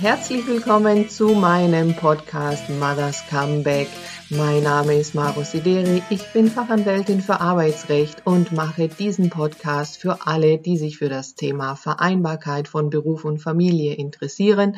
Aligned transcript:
Herzlich 0.00 0.46
willkommen 0.46 1.08
zu 1.08 1.30
meinem 1.30 1.96
Podcast 1.96 2.70
Mothers 2.70 3.24
Comeback. 3.28 3.88
Mein 4.30 4.62
Name 4.62 4.94
ist 4.94 5.16
Maro 5.16 5.42
Sideri, 5.42 6.04
ich 6.08 6.22
bin 6.32 6.46
Fachanwältin 6.46 7.20
für 7.20 7.40
Arbeitsrecht 7.40 8.24
und 8.24 8.52
mache 8.52 8.86
diesen 8.86 9.28
Podcast 9.28 9.98
für 9.98 10.24
alle, 10.24 10.58
die 10.58 10.76
sich 10.76 10.98
für 10.98 11.08
das 11.08 11.34
Thema 11.34 11.74
Vereinbarkeit 11.74 12.68
von 12.68 12.90
Beruf 12.90 13.24
und 13.24 13.38
Familie 13.38 13.94
interessieren 13.94 14.76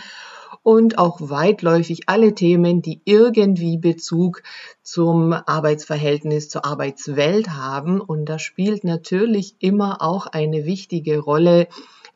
und 0.62 0.96
auch 0.96 1.18
weitläufig 1.20 2.08
alle 2.08 2.34
Themen, 2.34 2.80
die 2.80 3.02
irgendwie 3.04 3.76
Bezug 3.76 4.42
zum 4.82 5.34
Arbeitsverhältnis, 5.34 6.48
zur 6.48 6.64
Arbeitswelt 6.64 7.50
haben. 7.50 8.00
Und 8.00 8.24
da 8.24 8.38
spielt 8.38 8.84
natürlich 8.84 9.56
immer 9.58 10.00
auch 10.00 10.26
eine 10.26 10.64
wichtige 10.64 11.18
Rolle, 11.18 11.68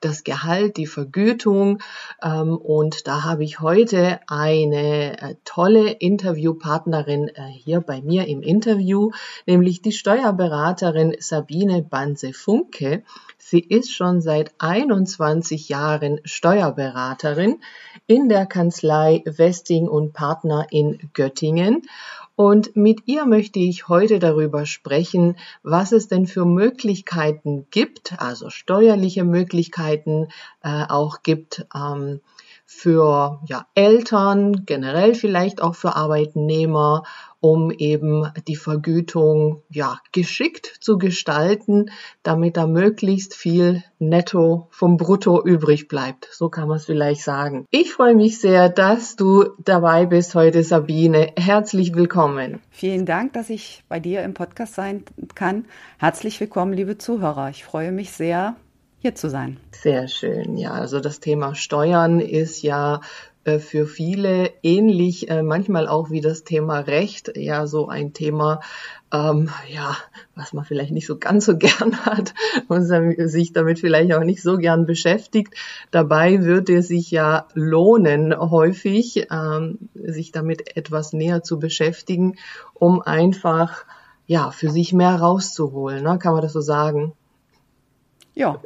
das 0.05 0.25
Gehalt, 0.25 0.77
die 0.77 0.86
Vergütung. 0.86 1.80
Ähm, 2.23 2.57
und 2.57 3.07
da 3.07 3.25
habe 3.25 3.45
ich 3.45 3.61
heute 3.61 4.20
eine 4.29 5.20
äh, 5.20 5.34
tolle 5.45 5.91
Interviewpartnerin 5.91 7.29
äh, 7.29 7.48
hier 7.48 7.80
bei 7.80 8.02
mir 8.02 8.27
im 8.27 8.43
Interview, 8.43 9.10
nämlich 9.46 9.82
die 9.82 9.93
Steuerberaterin 9.93 11.16
Sabine 11.19 11.82
Banse-Funke. 11.82 13.02
Sie 13.38 13.60
ist 13.60 13.93
schon 13.93 14.20
seit 14.20 14.52
21 14.59 15.69
Jahren 15.69 16.21
Steuerberaterin 16.24 17.60
in 18.07 18.29
der 18.29 18.46
Kanzlei 18.46 19.23
Westing 19.27 19.87
und 19.87 20.12
Partner 20.12 20.66
in 20.71 21.10
Göttingen 21.12 21.82
und 22.37 22.74
mit 22.74 23.02
ihr 23.06 23.27
möchte 23.27 23.61
ich 23.61 23.88
heute 23.88 24.19
darüber 24.19 24.66
sprechen, 24.66 25.37
was 25.62 25.93
es 25.93 26.09
denn 26.09 26.27
für 26.27 26.45
Möglichkeiten 26.45 27.66
gibt, 27.70 28.20
also 28.20 28.51
steuerliche 28.51 29.24
Möglichkeiten 29.24 30.29
äh, 30.62 30.84
auch 30.88 31.23
gibt, 31.23 31.66
ähm, 31.74 32.20
für 32.66 33.41
ja, 33.47 33.66
Eltern, 33.74 34.65
generell 34.65 35.15
vielleicht 35.15 35.62
auch 35.62 35.74
für 35.74 35.95
Arbeitnehmer, 35.97 37.05
um 37.45 37.70
eben 37.70 38.26
die 38.48 38.56
Vergütung 38.56 39.64
ja, 39.68 40.00
geschickt 40.12 40.78
zu 40.80 40.96
gestalten, 40.96 41.90
damit 42.23 42.56
da 42.56 42.66
möglichst 42.66 43.34
viel 43.34 43.84
netto 43.98 44.68
vom 44.70 44.96
Brutto 44.96 45.45
übrig 45.45 45.87
bleibt. 45.87 46.26
So 46.32 46.48
kann 46.48 46.68
man 46.68 46.78
es 46.78 46.87
vielleicht 46.87 47.20
sagen. 47.20 47.66
Ich 47.70 47.92
freue 47.92 48.15
mich 48.15 48.40
sehr, 48.40 48.70
dass 48.70 49.16
du 49.16 49.50
dabei 49.62 50.06
bist 50.06 50.34
heute, 50.34 50.62
Sabine. 50.62 51.32
Herzlich 51.37 51.95
willkommen. 51.95 52.60
Vielen 52.70 53.04
Dank, 53.04 53.34
dass 53.34 53.50
ich 53.50 53.84
bei 53.90 54.00
dir 54.00 54.22
im 54.22 54.32
Podcast 54.32 54.74
sein 54.74 55.04
kann. 55.34 55.66
Herzlich 55.98 56.40
willkommen, 56.40 56.72
liebe 56.72 56.96
Zuhörer. 56.96 57.50
Ich 57.50 57.62
freue 57.62 57.92
mich 57.92 58.12
sehr, 58.12 58.56
hier 59.00 59.15
zu 59.15 59.28
sein. 59.28 59.59
Sehr 59.70 60.09
schön. 60.09 60.56
Ja, 60.56 60.70
also 60.70 60.98
das 60.98 61.20
Thema 61.20 61.54
Steuern 61.54 62.20
ist 62.20 62.62
ja 62.62 63.02
für 63.45 63.87
viele 63.87 64.50
ähnlich, 64.62 65.31
äh, 65.31 65.42
manchmal 65.42 65.87
auch 65.87 66.10
wie 66.10 66.20
das 66.20 66.44
Thema 66.44 66.81
Recht, 66.81 67.37
ja 67.37 67.66
so 67.66 67.88
ein 67.88 68.12
Thema, 68.14 68.60
ähm, 69.12 69.50
ja, 69.69 69.97
was 70.34 70.53
man 70.53 70.64
vielleicht 70.64 70.92
nicht 70.92 71.06
so 71.06 71.19
ganz 71.19 71.44
so 71.44 71.56
gern 71.59 72.04
hat 72.06 72.34
und 72.69 72.84
sich 73.28 73.53
damit 73.53 73.78
vielleicht 73.78 74.12
auch 74.15 74.25
nicht 74.25 74.42
so 74.42 74.56
gern 74.56 74.87
beschäftigt. 74.87 75.54
Dabei 75.91 76.42
würde 76.42 76.78
es 76.78 76.88
sich 76.88 77.10
ja 77.10 77.47
lohnen, 77.54 78.34
häufig 78.38 79.26
ähm, 79.31 79.91
sich 79.94 80.32
damit 80.32 80.76
etwas 80.76 81.12
näher 81.12 81.42
zu 81.42 81.59
beschäftigen, 81.59 82.37
um 82.72 83.03
einfach 83.03 83.84
ja 84.26 84.50
für 84.50 84.70
sich 84.70 84.92
mehr 84.92 85.16
rauszuholen. 85.16 86.03
Ne? 86.03 86.19
Kann 86.19 86.32
man 86.32 86.42
das 86.42 86.54
so 86.54 86.60
sagen? 86.60 87.12
Ja. 88.34 88.60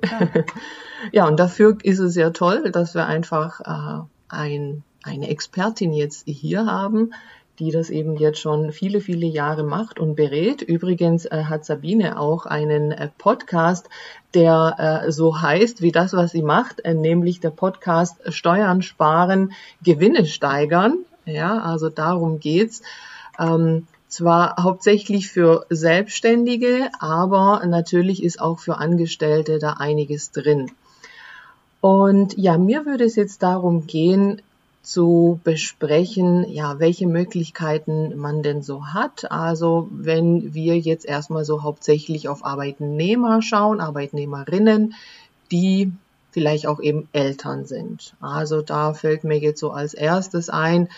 ja, 1.13 1.27
und 1.27 1.39
dafür 1.39 1.77
ist 1.83 1.99
es 1.99 2.15
ja 2.15 2.31
toll, 2.31 2.71
dass 2.71 2.95
wir 2.95 3.07
einfach 3.07 3.61
äh, 3.61 4.07
ein, 4.29 4.83
eine 5.03 5.29
Expertin 5.29 5.93
jetzt 5.93 6.27
hier 6.27 6.67
haben, 6.67 7.13
die 7.59 7.71
das 7.73 7.91
eben 7.91 8.17
jetzt 8.17 8.39
schon 8.39 8.73
viele, 8.73 9.01
viele 9.01 9.27
Jahre 9.27 9.65
macht 9.65 9.99
und 9.99 10.15
berät. 10.15 10.63
Übrigens 10.63 11.25
äh, 11.27 11.45
hat 11.45 11.65
Sabine 11.65 12.19
auch 12.21 12.47
einen 12.47 12.93
äh, 12.93 13.09
Podcast, 13.19 13.89
der 14.35 15.05
äh, 15.07 15.13
so 15.13 15.41
heißt 15.41 15.83
wie 15.83 15.93
das, 15.93 16.13
was 16.13 16.31
sie 16.31 16.43
macht, 16.43 16.81
äh, 16.85 16.95
nämlich 16.95 17.41
der 17.41 17.51
Podcast 17.51 18.17
Steuern 18.33 18.83
sparen, 18.83 19.53
Gewinne 19.83 20.27
steigern. 20.27 20.99
Ja, 21.25 21.59
also 21.59 21.89
darum 21.89 22.39
geht's. 22.39 22.83
Ähm, 23.39 23.87
zwar 24.09 24.57
hauptsächlich 24.63 25.29
für 25.29 25.67
Selbstständige, 25.69 26.91
aber 26.99 27.63
natürlich 27.67 28.23
ist 28.23 28.41
auch 28.41 28.59
für 28.59 28.79
Angestellte 28.79 29.59
da 29.59 29.75
einiges 29.75 30.31
drin. 30.31 30.71
Und 31.81 32.37
ja, 32.37 32.59
mir 32.59 32.87
würde 32.87 33.05
es 33.05 33.17
jetzt 33.17 33.43
darum 33.43 33.87
gehen, 33.87 34.43
zu 34.83 35.39
besprechen, 35.45 36.51
ja, 36.51 36.79
welche 36.79 37.07
Möglichkeiten 37.07 38.17
man 38.17 38.43
denn 38.43 38.63
so 38.63 38.87
hat. 38.87 39.31
Also 39.31 39.89
wenn 39.91 40.55
wir 40.55 40.79
jetzt 40.79 41.05
erstmal 41.05 41.45
so 41.45 41.63
hauptsächlich 41.63 42.29
auf 42.29 42.45
Arbeitnehmer 42.45 43.43
schauen, 43.43 43.81
Arbeitnehmerinnen, 43.81 44.95
die 45.53 45.93
vielleicht 46.31 46.67
auch 46.67 46.81
eben 46.81 47.09
Eltern 47.13 47.67
sind. 47.67 48.15
Also 48.21 48.63
da 48.63 48.95
fällt 48.95 49.25
mir 49.25 49.39
jetzt 49.39 49.61
so 49.61 49.73
als 49.73 49.93
erstes 49.93 50.49
ein 50.49 50.89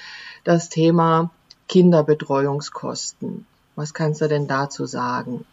das 0.45 0.69
Thema 0.69 1.31
Kinderbetreuungskosten. 1.69 3.47
Was 3.75 3.93
kannst 3.93 4.21
du 4.21 4.29
denn 4.29 4.47
dazu 4.47 4.87
sagen? 4.87 5.45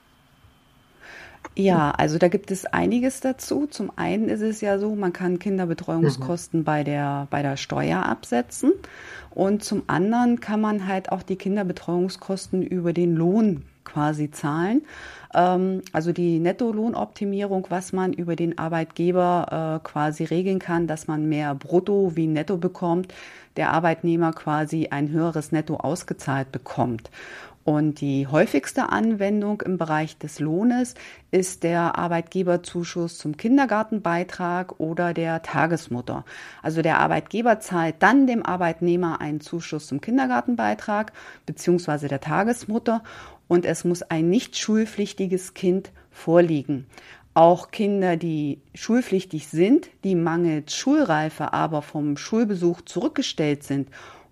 Ja, 1.56 1.92
also 1.92 2.18
da 2.18 2.28
gibt 2.28 2.52
es 2.52 2.66
einiges 2.66 3.20
dazu. 3.20 3.66
Zum 3.68 3.92
einen 3.96 4.30
ist 4.30 4.42
es 4.42 4.62
ja 4.62 4.78
so, 4.78 4.96
man 4.96 5.14
kann 5.14 5.40
Kinderbetreuungskosten 5.40 6.62
mhm. 6.62 6.64
bei 6.64 6.84
der, 6.84 7.28
bei 7.30 7.42
der 7.42 7.58
Steuer 7.58 8.06
absetzen. 8.06 8.74
Und 9.32 9.64
zum 9.64 9.84
anderen 9.88 10.40
kann 10.40 10.62
man 10.62 10.88
halt 10.88 11.12
auch 11.12 11.24
die 11.24 11.36
Kinderbetreuungskosten 11.36 12.62
über 12.62 12.94
den 12.94 13.16
Lohn 13.16 13.64
quasi 13.84 14.30
zahlen. 14.30 14.84
Ähm, 15.34 15.82
also 15.94 16.12
die 16.12 16.40
Nettolohnoptimierung, 16.40 17.68
was 17.70 17.94
man 17.94 18.14
über 18.14 18.36
den 18.36 18.58
Arbeitgeber 18.58 19.80
äh, 19.82 19.88
quasi 19.88 20.24
regeln 20.24 20.60
kann, 20.60 20.88
dass 20.88 21.08
man 21.08 21.28
mehr 21.30 21.56
Brutto 21.56 22.16
wie 22.16 22.28
Netto 22.28 22.58
bekommt, 22.58 23.14
der 23.56 23.72
Arbeitnehmer 23.72 24.34
quasi 24.34 24.88
ein 24.92 25.10
höheres 25.10 25.52
Netto 25.52 25.78
ausgezahlt 25.78 26.52
bekommt. 26.52 27.10
Und 27.68 28.00
die 28.00 28.28
häufigste 28.28 28.94
Anwendung 28.94 29.60
im 29.60 29.78
Bereich 29.78 30.18
des 30.18 30.40
Lohnes 30.40 30.94
ist 31.32 31.64
der 31.64 31.98
Arbeitgeberzuschuss 31.98 33.18
zum 33.18 33.36
Kindergartenbeitrag 33.36 34.80
oder 34.80 35.14
der 35.14 35.42
Tagesmutter. 35.42 36.24
Also 36.64 36.82
der 36.82 37.00
Arbeitgeber 37.00 37.60
zahlt 37.60 37.96
dann 38.00 38.26
dem 38.26 38.46
Arbeitnehmer 38.46 39.20
einen 39.20 39.42
Zuschuss 39.42 39.88
zum 39.88 40.00
Kindergartenbeitrag 40.00 41.12
beziehungsweise 41.46 42.08
der 42.08 42.22
Tagesmutter 42.22 43.04
und 43.50 43.66
es 43.66 43.84
muss 43.84 44.02
ein 44.02 44.30
nicht 44.30 44.58
schulpflichtiges 44.58 45.54
Kind 45.54 45.92
vorliegen. 46.10 46.86
Auch 47.34 47.70
Kinder, 47.72 48.16
die 48.16 48.62
schulpflichtig 48.76 49.50
sind, 49.50 49.90
die 50.06 50.16
mangels 50.16 50.74
Schulreife 50.74 51.52
aber 51.52 51.82
vom 51.82 52.16
Schulbesuch 52.16 52.80
zurückgestellt 52.80 53.64
sind 53.64 53.90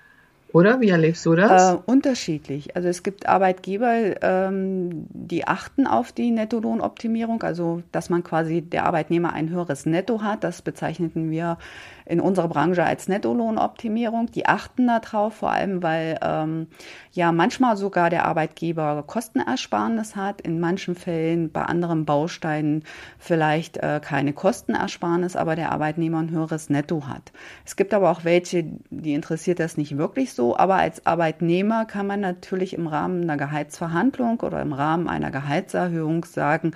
oder 0.53 0.81
wie 0.81 0.89
erlebst 0.89 1.25
du 1.25 1.33
das? 1.33 1.73
Äh, 1.73 1.77
unterschiedlich. 1.87 2.75
Also 2.75 2.87
es 2.87 3.01
gibt 3.01 3.27
Arbeitgeber, 3.27 4.21
ähm, 4.21 5.07
die 5.09 5.47
achten 5.47 5.87
auf 5.87 6.11
die 6.11 6.29
Nettolohnoptimierung, 6.29 7.41
also 7.41 7.81
dass 7.91 8.11
man 8.11 8.23
quasi 8.23 8.61
der 8.61 8.85
Arbeitnehmer 8.85 9.33
ein 9.33 9.49
höheres 9.49 9.87
Netto 9.87 10.21
hat. 10.21 10.43
Das 10.43 10.61
bezeichneten 10.61 11.31
wir 11.31 11.57
in 12.05 12.19
unserer 12.19 12.47
Branche 12.47 12.83
als 12.83 13.07
Nettolohnoptimierung. 13.07 14.27
Die 14.31 14.45
achten 14.45 14.87
darauf, 14.87 15.33
vor 15.35 15.51
allem 15.51 15.83
weil 15.83 16.19
ähm, 16.21 16.67
ja 17.11 17.31
manchmal 17.31 17.77
sogar 17.77 18.09
der 18.09 18.25
Arbeitgeber 18.25 19.03
Kostenersparnis 19.05 20.15
hat, 20.15 20.41
in 20.41 20.59
manchen 20.59 20.95
Fällen 20.95 21.51
bei 21.51 21.63
anderen 21.63 22.05
Bausteinen 22.05 22.83
vielleicht 23.19 23.77
äh, 23.77 24.01
keine 24.03 24.33
Kostenersparnis, 24.33 25.35
aber 25.35 25.55
der 25.55 25.71
Arbeitnehmer 25.71 26.19
ein 26.19 26.31
höheres 26.31 26.69
Netto 26.69 27.07
hat. 27.07 27.31
Es 27.65 27.75
gibt 27.75 27.93
aber 27.93 28.11
auch 28.11 28.23
welche, 28.23 28.65
die 28.89 29.13
interessiert 29.13 29.59
das 29.59 29.77
nicht 29.77 29.97
wirklich 29.97 30.33
so, 30.33 30.57
aber 30.57 30.75
als 30.75 31.05
Arbeitnehmer 31.05 31.85
kann 31.85 32.07
man 32.07 32.19
natürlich 32.19 32.73
im 32.73 32.87
Rahmen 32.87 33.23
einer 33.23 33.37
Gehaltsverhandlung 33.37 34.39
oder 34.41 34.61
im 34.61 34.73
Rahmen 34.73 35.07
einer 35.07 35.31
Gehaltserhöhung 35.31 36.25
sagen, 36.25 36.71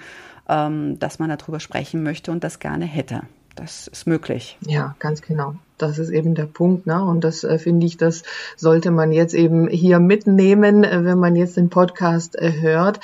ähm, 0.50 1.00
dass 1.00 1.20
man 1.20 1.30
darüber 1.30 1.60
sprechen 1.60 2.04
möchte 2.04 2.32
und 2.32 2.44
das 2.44 2.60
gerne 2.60 2.86
hätte. 2.86 3.22
Das 3.58 3.88
ist 3.88 4.06
möglich. 4.06 4.58
Ja, 4.62 4.96
ganz 5.00 5.22
genau. 5.22 5.56
Das 5.78 6.00
ist 6.00 6.10
eben 6.10 6.34
der 6.34 6.46
Punkt, 6.46 6.88
ne? 6.88 7.04
Und 7.04 7.24
das 7.24 7.44
äh, 7.44 7.60
finde 7.60 7.86
ich, 7.86 7.98
das 7.98 8.24
sollte 8.56 8.92
man 8.92 9.12
jetzt 9.12 9.34
eben 9.34 9.68
hier 9.68 10.00
mitnehmen, 10.00 10.84
äh, 10.84 11.04
wenn 11.04 11.20
man 11.20 11.36
jetzt 11.36 11.58
den 11.58 11.70
Podcast 11.70 12.38
äh, 12.40 12.52
hört, 12.62 13.00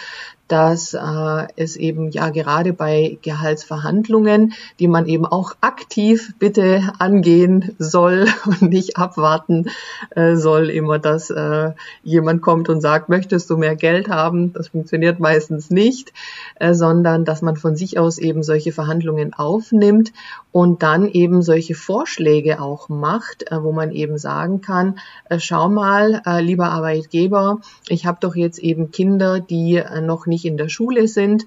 dass 0.47 0.93
äh, 0.93 1.47
es 1.55 1.77
eben 1.77 2.11
ja 2.11 2.29
gerade 2.29 2.73
bei 2.73 3.17
Gehaltsverhandlungen, 3.21 4.53
die 4.79 4.87
man 4.87 5.07
eben 5.07 5.25
auch 5.25 5.53
aktiv 5.61 6.33
bitte 6.37 6.93
angehen 6.99 7.75
soll 7.79 8.27
und 8.45 8.61
nicht 8.61 8.97
abwarten 8.97 9.69
äh, 10.11 10.35
soll, 10.35 10.69
immer, 10.69 10.99
dass 10.99 11.29
äh, 11.29 11.71
jemand 12.03 12.41
kommt 12.41 12.69
und 12.69 12.81
sagt, 12.81 13.09
möchtest 13.09 13.49
du 13.49 13.57
mehr 13.57 13.75
Geld 13.75 14.09
haben? 14.09 14.53
Das 14.53 14.67
funktioniert 14.67 15.19
meistens 15.19 15.69
nicht, 15.69 16.13
äh, 16.59 16.73
sondern 16.73 17.25
dass 17.25 17.41
man 17.41 17.55
von 17.55 17.75
sich 17.75 17.97
aus 17.97 18.17
eben 18.17 18.43
solche 18.43 18.73
Verhandlungen 18.73 19.33
aufnimmt 19.33 20.11
und 20.51 20.83
dann 20.83 21.07
eben 21.07 21.41
solche 21.41 21.73
Vorschläge 21.73 22.61
auch 22.63 22.89
macht, 22.89 23.51
äh, 23.51 23.61
wo 23.61 23.71
man 23.71 23.91
eben 23.91 24.17
sagen 24.17 24.61
kann, 24.61 24.99
äh, 25.29 25.39
schau 25.39 25.69
mal, 25.69 26.21
äh, 26.25 26.41
lieber 26.41 26.69
Arbeitgeber, 26.69 27.59
ich 27.87 28.05
habe 28.05 28.17
doch 28.21 28.35
jetzt 28.35 28.59
eben 28.59 28.91
Kinder, 28.91 29.39
die 29.39 29.83
noch 30.01 30.25
nicht 30.25 30.45
in 30.45 30.57
der 30.57 30.69
Schule 30.69 31.07
sind. 31.07 31.45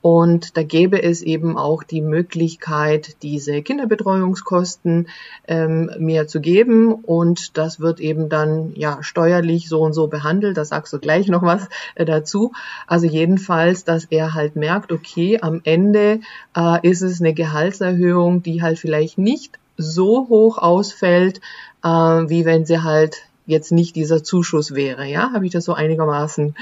Und 0.00 0.56
da 0.56 0.62
gäbe 0.62 1.02
es 1.02 1.22
eben 1.22 1.58
auch 1.58 1.82
die 1.82 2.00
Möglichkeit, 2.00 3.16
diese 3.22 3.62
Kinderbetreuungskosten 3.62 5.08
ähm, 5.48 5.90
mehr 5.98 6.28
zu 6.28 6.40
geben. 6.40 6.92
Und 6.94 7.58
das 7.58 7.80
wird 7.80 7.98
eben 7.98 8.28
dann 8.28 8.72
ja 8.76 9.02
steuerlich 9.02 9.68
so 9.68 9.80
und 9.80 9.94
so 9.94 10.06
behandelt. 10.06 10.56
Da 10.56 10.64
sagst 10.64 10.92
du 10.92 11.00
gleich 11.00 11.26
noch 11.26 11.42
was 11.42 11.68
äh, 11.96 12.04
dazu. 12.04 12.52
Also 12.86 13.06
jedenfalls, 13.06 13.84
dass 13.84 14.04
er 14.04 14.34
halt 14.34 14.54
merkt, 14.54 14.92
okay, 14.92 15.40
am 15.42 15.60
Ende 15.64 16.20
äh, 16.56 16.88
ist 16.88 17.02
es 17.02 17.20
eine 17.20 17.34
Gehaltserhöhung, 17.34 18.42
die 18.42 18.62
halt 18.62 18.78
vielleicht 18.78 19.18
nicht 19.18 19.58
so 19.78 20.28
hoch 20.28 20.58
ausfällt, 20.58 21.40
äh, 21.82 21.88
wie 21.88 22.44
wenn 22.44 22.66
sie 22.66 22.82
halt 22.82 23.16
jetzt 23.46 23.72
nicht 23.72 23.96
dieser 23.96 24.22
Zuschuss 24.22 24.74
wäre. 24.74 25.06
Ja, 25.06 25.32
habe 25.32 25.46
ich 25.46 25.52
das 25.52 25.64
so 25.64 25.72
einigermaßen 25.72 26.54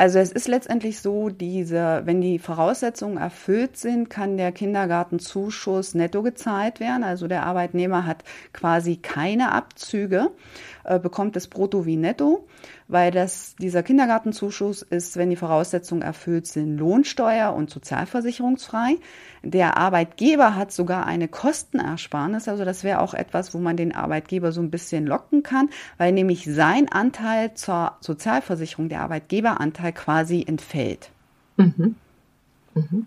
also 0.00 0.20
es 0.20 0.30
ist 0.30 0.46
letztendlich 0.46 1.00
so, 1.00 1.28
diese, 1.28 2.02
wenn 2.04 2.20
die 2.20 2.38
Voraussetzungen 2.38 3.16
erfüllt 3.16 3.76
sind, 3.76 4.08
kann 4.08 4.36
der 4.36 4.52
Kindergartenzuschuss 4.52 5.94
netto 5.94 6.22
gezahlt 6.22 6.78
werden. 6.78 7.02
Also 7.02 7.26
der 7.26 7.44
Arbeitnehmer 7.44 8.06
hat 8.06 8.22
quasi 8.52 8.96
keine 8.96 9.50
Abzüge, 9.50 10.30
äh, 10.88 10.98
bekommt 10.98 11.36
es 11.36 11.48
brutto 11.48 11.86
wie 11.86 11.96
netto 11.96 12.46
weil 12.88 13.10
das, 13.10 13.54
dieser 13.56 13.82
Kindergartenzuschuss 13.82 14.82
ist, 14.82 15.16
wenn 15.18 15.28
die 15.28 15.36
Voraussetzungen 15.36 16.02
erfüllt 16.02 16.46
sind, 16.46 16.78
lohnsteuer- 16.78 17.54
und 17.54 17.70
sozialversicherungsfrei. 17.70 18.96
Der 19.42 19.76
Arbeitgeber 19.76 20.56
hat 20.56 20.72
sogar 20.72 21.06
eine 21.06 21.28
Kostenersparnis, 21.28 22.48
also 22.48 22.64
das 22.64 22.82
wäre 22.82 23.00
auch 23.00 23.14
etwas, 23.14 23.54
wo 23.54 23.58
man 23.58 23.76
den 23.76 23.94
Arbeitgeber 23.94 24.52
so 24.52 24.62
ein 24.62 24.70
bisschen 24.70 25.06
locken 25.06 25.42
kann, 25.42 25.68
weil 25.98 26.12
nämlich 26.12 26.46
sein 26.46 26.90
Anteil 26.90 27.54
zur 27.54 27.92
Sozialversicherung, 28.00 28.88
der 28.88 29.02
Arbeitgeberanteil 29.02 29.92
quasi 29.92 30.44
entfällt. 30.46 31.10
Mhm. 31.58 31.94
Mhm. 32.74 33.06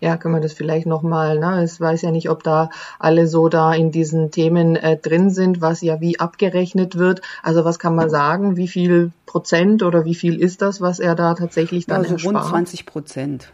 Ja, 0.00 0.16
kann 0.16 0.32
man 0.32 0.42
das 0.42 0.52
vielleicht 0.52 0.86
nochmal, 0.86 1.38
ne? 1.38 1.64
Ich 1.64 1.80
weiß 1.80 2.02
ja 2.02 2.10
nicht, 2.10 2.30
ob 2.30 2.42
da 2.42 2.70
alle 2.98 3.26
so 3.26 3.48
da 3.48 3.72
in 3.72 3.90
diesen 3.90 4.30
Themen 4.30 4.76
äh, 4.76 4.96
drin 4.96 5.30
sind, 5.30 5.60
was 5.60 5.80
ja 5.80 6.00
wie 6.00 6.18
abgerechnet 6.18 6.96
wird. 6.96 7.22
Also 7.42 7.64
was 7.64 7.78
kann 7.78 7.94
man 7.94 8.10
sagen? 8.10 8.56
Wie 8.56 8.68
viel 8.68 9.12
Prozent 9.26 9.82
oder 9.82 10.04
wie 10.04 10.14
viel 10.14 10.40
ist 10.40 10.62
das, 10.62 10.80
was 10.80 10.98
er 10.98 11.14
da 11.14 11.34
tatsächlich 11.34 11.86
dann 11.86 12.02
also 12.02 12.14
erspart? 12.14 12.34
rund 12.36 12.46
20 12.46 12.86
Prozent. 12.86 13.52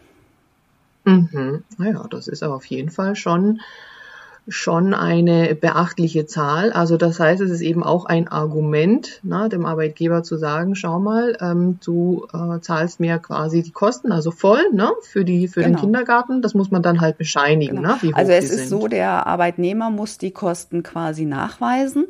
Mhm. 1.04 1.64
Naja, 1.78 2.04
das 2.10 2.28
ist 2.28 2.42
aber 2.42 2.54
auf 2.56 2.66
jeden 2.66 2.90
Fall 2.90 3.16
schon 3.16 3.60
schon 4.48 4.94
eine 4.94 5.54
beachtliche 5.54 6.26
Zahl. 6.26 6.72
Also 6.72 6.96
das 6.96 7.20
heißt, 7.20 7.40
es 7.40 7.50
ist 7.50 7.60
eben 7.60 7.82
auch 7.82 8.06
ein 8.06 8.28
Argument, 8.28 9.20
na, 9.22 9.48
dem 9.48 9.66
Arbeitgeber 9.66 10.22
zu 10.22 10.36
sagen, 10.36 10.74
schau 10.74 10.98
mal, 10.98 11.36
ähm, 11.40 11.78
du 11.84 12.26
äh, 12.32 12.60
zahlst 12.60 13.00
mir 13.00 13.18
quasi 13.18 13.62
die 13.62 13.70
Kosten, 13.70 14.10
also 14.10 14.30
voll 14.30 14.70
ne, 14.72 14.90
für, 15.02 15.24
die, 15.24 15.48
für 15.48 15.62
genau. 15.62 15.76
den 15.76 15.80
Kindergarten. 15.80 16.42
Das 16.42 16.54
muss 16.54 16.70
man 16.70 16.82
dann 16.82 17.00
halt 17.00 17.18
bescheinigen. 17.18 17.76
Genau. 17.76 17.96
Ne, 18.02 18.12
also 18.14 18.32
es 18.32 18.44
ist 18.44 18.68
sind. 18.68 18.68
so, 18.68 18.88
der 18.88 19.26
Arbeitnehmer 19.26 19.90
muss 19.90 20.18
die 20.18 20.30
Kosten 20.30 20.82
quasi 20.82 21.24
nachweisen. 21.24 22.06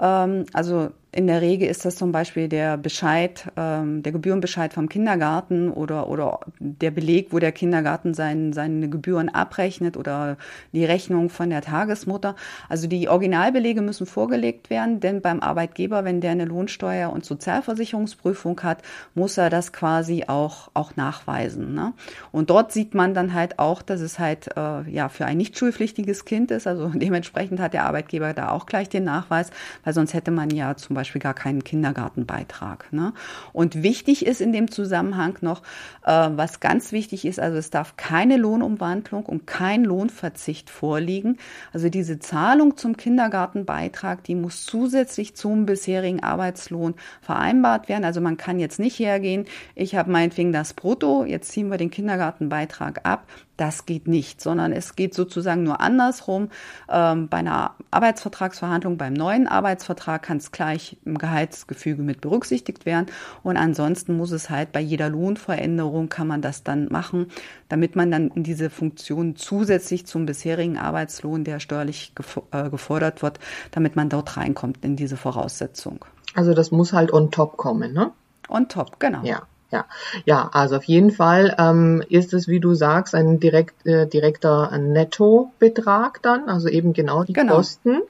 Ähm, 0.00 0.44
also 0.52 0.90
in 1.16 1.26
der 1.26 1.40
Regel 1.40 1.66
ist 1.66 1.86
das 1.86 1.96
zum 1.96 2.12
Beispiel 2.12 2.46
der 2.46 2.76
Bescheid, 2.76 3.50
ähm, 3.56 4.02
der 4.02 4.12
Gebührenbescheid 4.12 4.74
vom 4.74 4.90
Kindergarten 4.90 5.70
oder, 5.70 6.10
oder 6.10 6.40
der 6.58 6.90
Beleg, 6.90 7.28
wo 7.30 7.38
der 7.38 7.52
Kindergarten 7.52 8.12
sein, 8.12 8.52
seine 8.52 8.90
Gebühren 8.90 9.30
abrechnet 9.30 9.96
oder 9.96 10.36
die 10.72 10.84
Rechnung 10.84 11.30
von 11.30 11.48
der 11.48 11.62
Tagesmutter. 11.62 12.36
Also 12.68 12.86
die 12.86 13.08
Originalbelege 13.08 13.80
müssen 13.80 14.04
vorgelegt 14.04 14.68
werden, 14.68 15.00
denn 15.00 15.22
beim 15.22 15.40
Arbeitgeber, 15.40 16.04
wenn 16.04 16.20
der 16.20 16.32
eine 16.32 16.44
Lohnsteuer- 16.44 17.10
und 17.10 17.24
Sozialversicherungsprüfung 17.24 18.62
hat, 18.62 18.82
muss 19.14 19.38
er 19.38 19.48
das 19.48 19.72
quasi 19.72 20.24
auch, 20.26 20.70
auch 20.74 20.96
nachweisen. 20.96 21.72
Ne? 21.72 21.94
Und 22.30 22.50
dort 22.50 22.72
sieht 22.72 22.94
man 22.94 23.14
dann 23.14 23.32
halt 23.32 23.58
auch, 23.58 23.80
dass 23.80 24.02
es 24.02 24.18
halt 24.18 24.54
äh, 24.54 24.82
ja 24.90 25.08
für 25.08 25.24
ein 25.24 25.38
nicht 25.38 25.56
schulpflichtiges 25.56 26.26
Kind 26.26 26.50
ist. 26.50 26.66
Also 26.66 26.88
dementsprechend 26.94 27.58
hat 27.58 27.72
der 27.72 27.86
Arbeitgeber 27.86 28.34
da 28.34 28.50
auch 28.50 28.66
gleich 28.66 28.90
den 28.90 29.04
Nachweis, 29.04 29.48
weil 29.82 29.94
sonst 29.94 30.12
hätte 30.12 30.30
man 30.30 30.50
ja 30.50 30.76
zum 30.76 30.92
Beispiel 30.92 31.05
Beispiel 31.06 31.22
gar 31.22 31.34
keinen 31.34 31.62
Kindergartenbeitrag. 31.62 32.92
Ne? 32.92 33.12
Und 33.52 33.82
wichtig 33.82 34.26
ist 34.26 34.40
in 34.40 34.52
dem 34.52 34.70
Zusammenhang 34.70 35.38
noch, 35.40 35.62
äh, 36.04 36.28
was 36.32 36.58
ganz 36.60 36.90
wichtig 36.90 37.24
ist, 37.24 37.38
also 37.38 37.56
es 37.56 37.70
darf 37.70 37.96
keine 37.96 38.36
Lohnumwandlung 38.36 39.24
und 39.24 39.46
kein 39.46 39.84
Lohnverzicht 39.84 40.68
vorliegen. 40.68 41.38
Also 41.72 41.88
diese 41.88 42.18
Zahlung 42.18 42.76
zum 42.76 42.96
Kindergartenbeitrag, 42.96 44.24
die 44.24 44.34
muss 44.34 44.66
zusätzlich 44.66 45.36
zum 45.36 45.64
bisherigen 45.64 46.22
Arbeitslohn 46.22 46.94
vereinbart 47.20 47.88
werden. 47.88 48.04
Also 48.04 48.20
man 48.20 48.36
kann 48.36 48.58
jetzt 48.58 48.80
nicht 48.80 48.98
hergehen, 48.98 49.46
ich 49.76 49.94
habe 49.94 50.10
meinetwegen 50.10 50.52
das 50.52 50.74
Brutto, 50.74 51.24
jetzt 51.24 51.52
ziehen 51.52 51.70
wir 51.70 51.78
den 51.78 51.90
Kindergartenbeitrag 51.90 53.00
ab. 53.04 53.26
Das 53.56 53.86
geht 53.86 54.06
nicht, 54.06 54.40
sondern 54.40 54.72
es 54.72 54.96
geht 54.96 55.14
sozusagen 55.14 55.62
nur 55.62 55.80
andersrum. 55.80 56.50
Ähm, 56.90 57.28
bei 57.28 57.38
einer 57.38 57.74
Arbeitsvertragsverhandlung, 57.90 58.98
beim 58.98 59.14
neuen 59.14 59.48
Arbeitsvertrag 59.48 60.22
kann 60.22 60.36
es 60.36 60.52
gleich 60.52 60.98
im 61.04 61.16
Gehaltsgefüge 61.16 62.02
mit 62.02 62.20
berücksichtigt 62.20 62.84
werden. 62.84 63.06
Und 63.42 63.56
ansonsten 63.56 64.16
muss 64.16 64.30
es 64.30 64.50
halt 64.50 64.72
bei 64.72 64.80
jeder 64.80 65.08
Lohnveränderung 65.08 66.08
kann 66.08 66.26
man 66.26 66.42
das 66.42 66.64
dann 66.64 66.88
machen, 66.90 67.28
damit 67.68 67.96
man 67.96 68.10
dann 68.10 68.28
in 68.28 68.42
diese 68.42 68.68
Funktion 68.68 69.36
zusätzlich 69.36 70.06
zum 70.06 70.26
bisherigen 70.26 70.76
Arbeitslohn, 70.76 71.44
der 71.44 71.58
steuerlich 71.60 72.12
äh, 72.50 72.68
gefordert 72.68 73.22
wird, 73.22 73.40
damit 73.70 73.96
man 73.96 74.08
dort 74.08 74.36
reinkommt 74.36 74.84
in 74.84 74.96
diese 74.96 75.16
Voraussetzung. 75.16 76.04
Also 76.34 76.52
das 76.52 76.70
muss 76.70 76.92
halt 76.92 77.12
on 77.12 77.30
top 77.30 77.56
kommen, 77.56 77.94
ne? 77.94 78.12
On 78.48 78.68
top, 78.68 79.00
genau. 79.00 79.22
Ja. 79.22 79.42
Ja, 79.72 79.84
ja, 80.24 80.48
also 80.52 80.76
auf 80.76 80.84
jeden 80.84 81.10
Fall 81.10 81.54
ähm, 81.58 82.02
ist 82.08 82.32
es, 82.34 82.46
wie 82.46 82.60
du 82.60 82.74
sagst, 82.74 83.14
ein 83.14 83.40
direkt, 83.40 83.84
äh, 83.84 84.06
direkter 84.06 84.76
Nettobetrag 84.78 86.22
dann, 86.22 86.48
also 86.48 86.68
eben 86.68 86.92
genau 86.92 87.24
die 87.24 87.32
genau. 87.32 87.56
Kosten, 87.56 88.02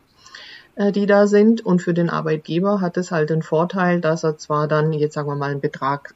äh, 0.75 0.92
die 0.92 1.06
da 1.06 1.26
sind. 1.26 1.64
Und 1.64 1.80
für 1.80 1.94
den 1.94 2.10
Arbeitgeber 2.10 2.82
hat 2.82 2.98
es 2.98 3.10
halt 3.10 3.30
den 3.30 3.42
Vorteil, 3.42 4.00
dass 4.00 4.22
er 4.22 4.36
zwar 4.36 4.68
dann, 4.68 4.92
jetzt 4.92 5.14
sagen 5.14 5.28
wir 5.28 5.36
mal, 5.36 5.50
einen 5.50 5.62
Betrag 5.62 6.14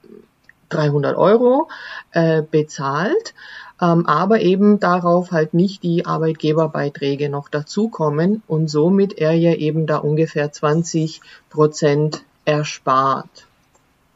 300 0.69 1.17
Euro 1.17 1.69
äh, 2.13 2.43
bezahlt, 2.43 3.35
ähm, 3.81 4.07
aber 4.07 4.41
eben 4.41 4.79
darauf 4.79 5.33
halt 5.33 5.55
nicht 5.55 5.83
die 5.83 6.07
Arbeitgeberbeiträge 6.07 7.29
noch 7.31 7.49
dazukommen 7.49 8.43
und 8.47 8.69
somit 8.69 9.19
er 9.19 9.33
ja 9.33 9.55
eben 9.55 9.87
da 9.87 9.97
ungefähr 9.97 10.53
20 10.53 11.23
Prozent 11.49 12.23
erspart. 12.45 13.47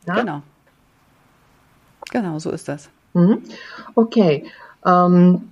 Ja? 0.07 0.21
Genau. 0.21 0.43
Genau, 2.15 2.39
so 2.39 2.51
ist 2.53 2.69
das. 2.69 2.89
Mhm. 3.13 3.43
Okay. 3.97 4.45
Ähm, 4.87 5.51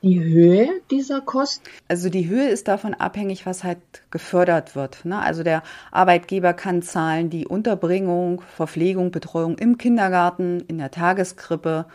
die 0.00 0.20
Höhe 0.22 0.80
dieser 0.92 1.20
Kosten? 1.20 1.64
Also 1.88 2.08
die 2.08 2.28
Höhe 2.28 2.48
ist 2.48 2.68
davon 2.68 2.94
abhängig, 2.94 3.46
was 3.46 3.64
halt 3.64 3.78
gefördert 4.12 4.76
wird. 4.76 5.04
Ne? 5.04 5.18
Also 5.18 5.42
der 5.42 5.64
Arbeitgeber 5.90 6.54
kann 6.54 6.82
zahlen 6.82 7.30
die 7.30 7.48
Unterbringung, 7.48 8.42
Verpflegung, 8.42 9.10
Betreuung 9.10 9.58
im 9.58 9.76
Kindergarten, 9.76 10.60
in 10.68 10.78
der 10.78 10.92
Tageskrippe. 10.92 11.86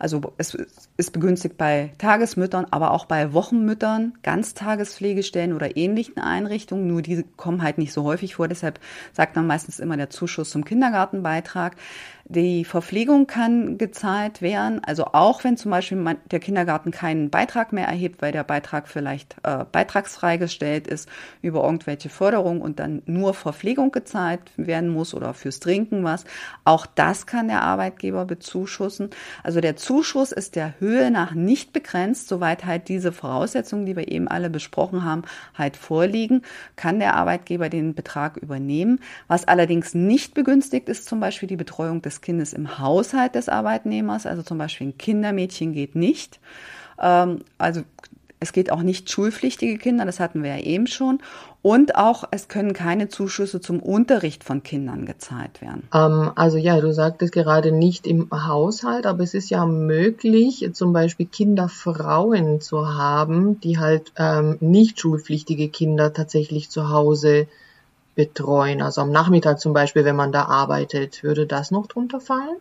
Also 0.00 0.32
es 0.36 0.56
ist 0.96 1.12
begünstigt 1.12 1.56
bei 1.56 1.92
Tagesmüttern, 1.98 2.66
aber 2.70 2.92
auch 2.92 3.06
bei 3.06 3.32
Wochenmüttern, 3.32 4.14
Ganztagespflegestellen 4.22 5.52
oder 5.52 5.76
ähnlichen 5.76 6.18
Einrichtungen. 6.18 6.86
Nur 6.86 7.02
diese 7.02 7.24
kommen 7.36 7.62
halt 7.62 7.78
nicht 7.78 7.92
so 7.92 8.04
häufig 8.04 8.36
vor. 8.36 8.46
Deshalb 8.46 8.78
sagt 9.12 9.34
man 9.34 9.48
meistens 9.48 9.80
immer 9.80 9.96
der 9.96 10.10
Zuschuss 10.10 10.50
zum 10.50 10.64
Kindergartenbeitrag. 10.64 11.74
Die 12.30 12.66
Verpflegung 12.66 13.26
kann 13.26 13.78
gezahlt 13.78 14.42
werden, 14.42 14.84
also 14.84 15.06
auch 15.12 15.44
wenn 15.44 15.56
zum 15.56 15.70
Beispiel 15.70 16.18
der 16.30 16.40
Kindergarten 16.40 16.90
keinen 16.90 17.30
Beitrag 17.30 17.72
mehr 17.72 17.86
erhebt, 17.86 18.20
weil 18.20 18.32
der 18.32 18.44
Beitrag 18.44 18.86
vielleicht 18.86 19.36
äh, 19.44 19.64
beitragsfrei 19.64 20.36
gestellt 20.36 20.86
ist 20.86 21.08
über 21.40 21.64
irgendwelche 21.64 22.10
Förderungen 22.10 22.60
und 22.60 22.80
dann 22.80 23.00
nur 23.06 23.32
Verpflegung 23.32 23.92
gezahlt 23.92 24.42
werden 24.58 24.90
muss 24.90 25.14
oder 25.14 25.32
fürs 25.32 25.58
Trinken 25.58 26.04
was. 26.04 26.24
Auch 26.64 26.84
das 26.84 27.24
kann 27.24 27.48
der 27.48 27.62
Arbeitgeber 27.62 28.26
bezuschussen. 28.26 29.08
Also 29.42 29.62
der 29.62 29.76
Zuschuss 29.76 30.30
ist 30.30 30.54
der 30.54 30.78
Höhe 30.80 31.10
nach 31.10 31.32
nicht 31.32 31.72
begrenzt, 31.72 32.28
soweit 32.28 32.66
halt 32.66 32.88
diese 32.88 33.10
Voraussetzungen, 33.10 33.86
die 33.86 33.96
wir 33.96 34.06
eben 34.06 34.28
alle 34.28 34.50
besprochen 34.50 35.02
haben, 35.02 35.22
halt 35.54 35.78
vorliegen, 35.78 36.42
kann 36.76 36.98
der 36.98 37.14
Arbeitgeber 37.14 37.70
den 37.70 37.94
Betrag 37.94 38.36
übernehmen. 38.36 39.00
Was 39.28 39.48
allerdings 39.48 39.94
nicht 39.94 40.34
begünstigt 40.34 40.90
ist, 40.90 41.06
zum 41.08 41.20
Beispiel 41.20 41.48
die 41.48 41.56
Betreuung 41.56 42.02
des 42.02 42.17
Kindes 42.20 42.52
im 42.52 42.78
Haushalt 42.78 43.34
des 43.34 43.48
Arbeitnehmers, 43.48 44.26
also 44.26 44.42
zum 44.42 44.58
Beispiel 44.58 44.88
ein 44.88 44.98
Kindermädchen 44.98 45.72
geht 45.72 45.94
nicht. 45.94 46.40
Ähm, 47.00 47.40
also 47.58 47.82
es 48.40 48.52
geht 48.52 48.70
auch 48.70 48.82
nicht 48.82 49.10
schulpflichtige 49.10 49.78
Kinder, 49.78 50.04
das 50.04 50.20
hatten 50.20 50.42
wir 50.42 50.56
ja 50.56 50.62
eben 50.62 50.86
schon. 50.86 51.20
Und 51.60 51.96
auch 51.96 52.24
es 52.30 52.46
können 52.46 52.72
keine 52.72 53.08
Zuschüsse 53.08 53.60
zum 53.60 53.80
Unterricht 53.80 54.44
von 54.44 54.62
Kindern 54.62 55.06
gezahlt 55.06 55.60
werden. 55.60 55.88
Ähm, 55.92 56.30
also 56.36 56.56
ja, 56.56 56.80
du 56.80 56.92
sagtest 56.92 57.32
gerade 57.32 57.72
nicht 57.72 58.06
im 58.06 58.28
Haushalt, 58.30 59.06
aber 59.06 59.24
es 59.24 59.34
ist 59.34 59.50
ja 59.50 59.66
möglich, 59.66 60.70
zum 60.72 60.92
Beispiel 60.92 61.26
Kinderfrauen 61.26 62.60
zu 62.60 62.94
haben, 62.94 63.60
die 63.60 63.78
halt 63.78 64.12
ähm, 64.16 64.56
nicht 64.60 65.00
schulpflichtige 65.00 65.68
Kinder 65.68 66.12
tatsächlich 66.12 66.70
zu 66.70 66.90
Hause 66.90 67.48
betreuen? 68.18 68.82
Also 68.82 69.00
am 69.00 69.12
Nachmittag 69.12 69.60
zum 69.60 69.72
Beispiel, 69.72 70.04
wenn 70.04 70.16
man 70.16 70.32
da 70.32 70.46
arbeitet, 70.46 71.22
würde 71.22 71.46
das 71.46 71.70
noch 71.70 71.86
drunter 71.86 72.20
fallen? 72.20 72.56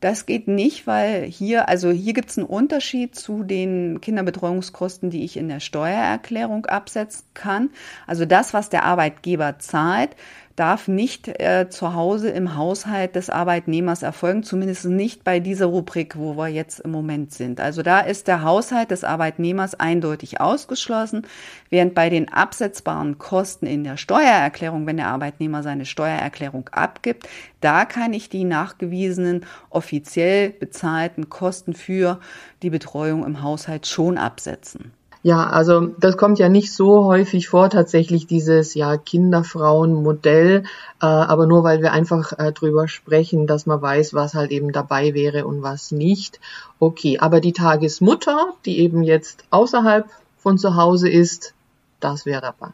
Das 0.00 0.24
geht 0.24 0.48
nicht, 0.48 0.86
weil 0.86 1.24
hier, 1.24 1.68
also 1.68 1.90
hier 1.90 2.14
gibt 2.14 2.30
es 2.30 2.38
einen 2.38 2.46
Unterschied 2.46 3.14
zu 3.14 3.42
den 3.42 4.00
Kinderbetreuungskosten, 4.00 5.10
die 5.10 5.22
ich 5.26 5.36
in 5.36 5.48
der 5.48 5.60
Steuererklärung 5.60 6.64
absetzen 6.64 7.26
kann. 7.34 7.68
Also 8.06 8.24
das, 8.24 8.54
was 8.54 8.70
der 8.70 8.86
Arbeitgeber 8.86 9.58
zahlt, 9.58 10.16
darf 10.56 10.88
nicht 10.88 11.28
äh, 11.40 11.68
zu 11.70 11.94
Hause 11.94 12.30
im 12.30 12.56
Haushalt 12.56 13.16
des 13.16 13.30
Arbeitnehmers 13.30 14.02
erfolgen, 14.02 14.42
zumindest 14.42 14.84
nicht 14.84 15.24
bei 15.24 15.40
dieser 15.40 15.66
Rubrik, 15.66 16.18
wo 16.18 16.36
wir 16.36 16.48
jetzt 16.48 16.80
im 16.80 16.90
Moment 16.90 17.32
sind. 17.32 17.60
Also 17.60 17.82
da 17.82 18.00
ist 18.00 18.28
der 18.28 18.42
Haushalt 18.42 18.90
des 18.90 19.04
Arbeitnehmers 19.04 19.74
eindeutig 19.74 20.40
ausgeschlossen, 20.40 21.26
während 21.70 21.94
bei 21.94 22.10
den 22.10 22.32
absetzbaren 22.32 23.18
Kosten 23.18 23.66
in 23.66 23.84
der 23.84 23.96
Steuererklärung, 23.96 24.86
wenn 24.86 24.96
der 24.96 25.08
Arbeitnehmer 25.08 25.62
seine 25.62 25.86
Steuererklärung 25.86 26.68
abgibt, 26.70 27.28
da 27.60 27.84
kann 27.84 28.12
ich 28.12 28.28
die 28.28 28.44
nachgewiesenen 28.44 29.46
offiziell 29.70 30.50
bezahlten 30.50 31.28
Kosten 31.28 31.74
für 31.74 32.20
die 32.62 32.70
Betreuung 32.70 33.24
im 33.24 33.42
Haushalt 33.42 33.86
schon 33.86 34.18
absetzen. 34.18 34.92
Ja, 35.22 35.46
also 35.48 35.88
das 35.98 36.16
kommt 36.16 36.38
ja 36.38 36.48
nicht 36.48 36.72
so 36.72 37.04
häufig 37.04 37.48
vor, 37.48 37.68
tatsächlich 37.68 38.26
dieses 38.26 38.74
ja 38.74 38.96
Kinderfrauen-Modell, 38.96 40.64
äh, 41.02 41.06
aber 41.06 41.46
nur 41.46 41.62
weil 41.62 41.82
wir 41.82 41.92
einfach 41.92 42.38
äh, 42.38 42.52
drüber 42.52 42.88
sprechen, 42.88 43.46
dass 43.46 43.66
man 43.66 43.82
weiß, 43.82 44.14
was 44.14 44.32
halt 44.32 44.50
eben 44.50 44.72
dabei 44.72 45.12
wäre 45.12 45.46
und 45.46 45.62
was 45.62 45.92
nicht. 45.92 46.40
Okay, 46.78 47.18
aber 47.18 47.42
die 47.42 47.52
Tagesmutter, 47.52 48.54
die 48.64 48.78
eben 48.78 49.02
jetzt 49.02 49.44
außerhalb 49.50 50.08
von 50.38 50.56
zu 50.56 50.76
Hause 50.76 51.10
ist, 51.10 51.52
das 52.00 52.24
wäre 52.24 52.40
dabei. 52.40 52.68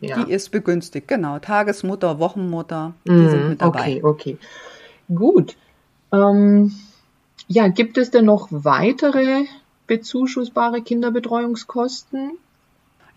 Ja. 0.00 0.22
Die 0.22 0.30
ist 0.30 0.50
begünstigt, 0.50 1.08
genau. 1.08 1.38
Tagesmutter, 1.38 2.18
Wochenmutter, 2.18 2.92
die 3.06 3.12
mm, 3.12 3.30
sind 3.30 3.48
mit 3.48 3.62
dabei. 3.62 3.80
Okay, 3.80 4.02
okay. 4.02 4.38
Gut. 5.08 5.56
Ähm, 6.12 6.72
ja, 7.48 7.68
gibt 7.68 7.96
es 7.96 8.10
denn 8.10 8.26
noch 8.26 8.48
weitere 8.50 9.46
bezuschussbare 9.86 10.82
Kinderbetreuungskosten? 10.82 12.32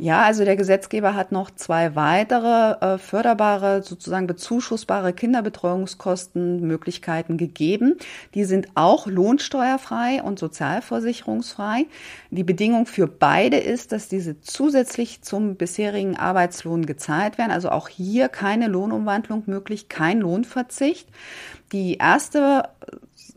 Ja, 0.02 0.22
also 0.22 0.46
der 0.46 0.56
Gesetzgeber 0.56 1.14
hat 1.14 1.34
noch 1.34 1.52
zwei 1.52 1.94
weitere 1.94 2.78
äh, 2.80 2.98
förderbare, 2.98 3.84
sozusagen 3.84 4.28
bezuschussbare 4.28 5.12
Kinderbetreuungskostenmöglichkeiten 5.12 7.36
gegeben. 7.36 7.98
Die 8.34 8.46
sind 8.46 8.70
auch 8.76 9.08
lohnsteuerfrei 9.08 10.24
und 10.24 10.40
sozialversicherungsfrei. 10.40 11.86
Die 12.32 12.46
Bedingung 12.46 12.86
für 12.86 13.08
beide 13.08 13.58
ist, 13.58 13.92
dass 13.92 14.08
diese 14.08 14.40
zusätzlich 14.40 15.22
zum 15.22 15.56
bisherigen 15.56 16.16
Arbeitslohn 16.16 16.86
gezahlt 16.86 17.38
werden. 17.38 17.52
Also 17.52 17.70
auch 17.70 17.90
hier 17.90 18.30
keine 18.30 18.70
Lohnumwandlung 18.70 19.44
möglich, 19.48 19.90
kein 19.90 20.22
Lohnverzicht. 20.22 21.10
Die 21.74 21.96
erste 21.96 22.70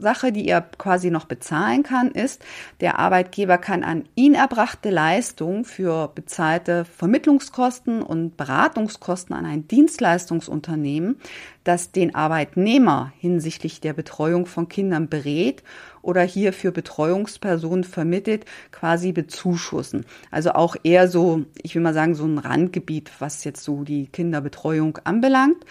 Sache, 0.02 0.32
die 0.32 0.46
er 0.46 0.60
quasi 0.60 1.10
noch 1.10 1.24
bezahlen 1.24 1.82
kann, 1.82 2.10
ist, 2.10 2.44
der 2.80 2.98
Arbeitgeber 2.98 3.56
kann 3.56 3.82
an 3.84 4.04
ihn 4.14 4.34
erbrachte 4.34 4.90
Leistung 4.90 5.64
für 5.64 6.08
bezahlte 6.14 6.84
Vermittlungskosten 6.84 8.02
und 8.02 8.36
Beratungskosten 8.36 9.34
an 9.34 9.46
ein 9.46 9.66
Dienstleistungsunternehmen, 9.68 11.16
das 11.64 11.92
den 11.92 12.14
Arbeitnehmer 12.14 13.12
hinsichtlich 13.18 13.80
der 13.80 13.94
Betreuung 13.94 14.44
von 14.46 14.68
Kindern 14.68 15.08
berät 15.08 15.62
oder 16.02 16.22
hier 16.22 16.52
für 16.52 16.72
Betreuungspersonen 16.72 17.84
vermittelt, 17.84 18.44
quasi 18.70 19.12
bezuschussen. 19.12 20.04
Also 20.30 20.52
auch 20.52 20.76
eher 20.82 21.08
so, 21.08 21.44
ich 21.62 21.74
will 21.74 21.82
mal 21.82 21.94
sagen, 21.94 22.14
so 22.14 22.24
ein 22.24 22.38
Randgebiet, 22.38 23.10
was 23.20 23.44
jetzt 23.44 23.64
so 23.64 23.84
die 23.84 24.06
Kinderbetreuung 24.08 24.98
anbelangt. 25.04 25.64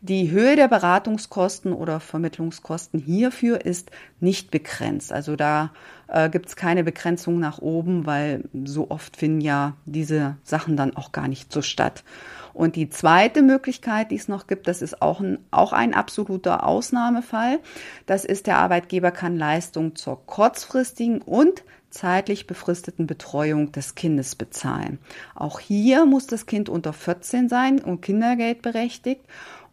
Die 0.00 0.30
Höhe 0.30 0.54
der 0.54 0.68
Beratungskosten 0.68 1.72
oder 1.72 1.98
Vermittlungskosten 1.98 3.00
hierfür 3.00 3.64
ist 3.64 3.90
nicht 4.20 4.50
begrenzt. 4.50 5.12
Also 5.12 5.34
da 5.34 5.72
äh, 6.06 6.30
gibt 6.30 6.46
es 6.46 6.56
keine 6.56 6.84
Begrenzung 6.84 7.40
nach 7.40 7.58
oben, 7.58 8.06
weil 8.06 8.44
so 8.64 8.90
oft 8.90 9.16
finden 9.16 9.40
ja 9.40 9.74
diese 9.86 10.36
Sachen 10.42 10.76
dann 10.76 10.96
auch 10.96 11.12
gar 11.12 11.28
nicht 11.28 11.52
so 11.52 11.62
statt. 11.62 12.04
Und 12.58 12.74
die 12.74 12.90
zweite 12.90 13.42
Möglichkeit, 13.42 14.10
die 14.10 14.16
es 14.16 14.26
noch 14.26 14.48
gibt, 14.48 14.66
das 14.66 14.82
ist 14.82 15.00
auch 15.00 15.20
ein, 15.20 15.38
auch 15.52 15.72
ein 15.72 15.94
absoluter 15.94 16.66
Ausnahmefall. 16.66 17.60
Das 18.06 18.24
ist, 18.24 18.48
der 18.48 18.58
Arbeitgeber 18.58 19.12
kann 19.12 19.36
Leistung 19.36 19.94
zur 19.94 20.26
kurzfristigen 20.26 21.22
und 21.22 21.62
zeitlich 21.90 22.48
befristeten 22.48 23.06
Betreuung 23.06 23.70
des 23.70 23.94
Kindes 23.94 24.34
bezahlen. 24.34 24.98
Auch 25.36 25.60
hier 25.60 26.04
muss 26.04 26.26
das 26.26 26.46
Kind 26.46 26.68
unter 26.68 26.92
14 26.92 27.48
sein 27.48 27.78
und 27.78 28.02
Kindergeld 28.02 28.60
berechtigt. 28.60 29.24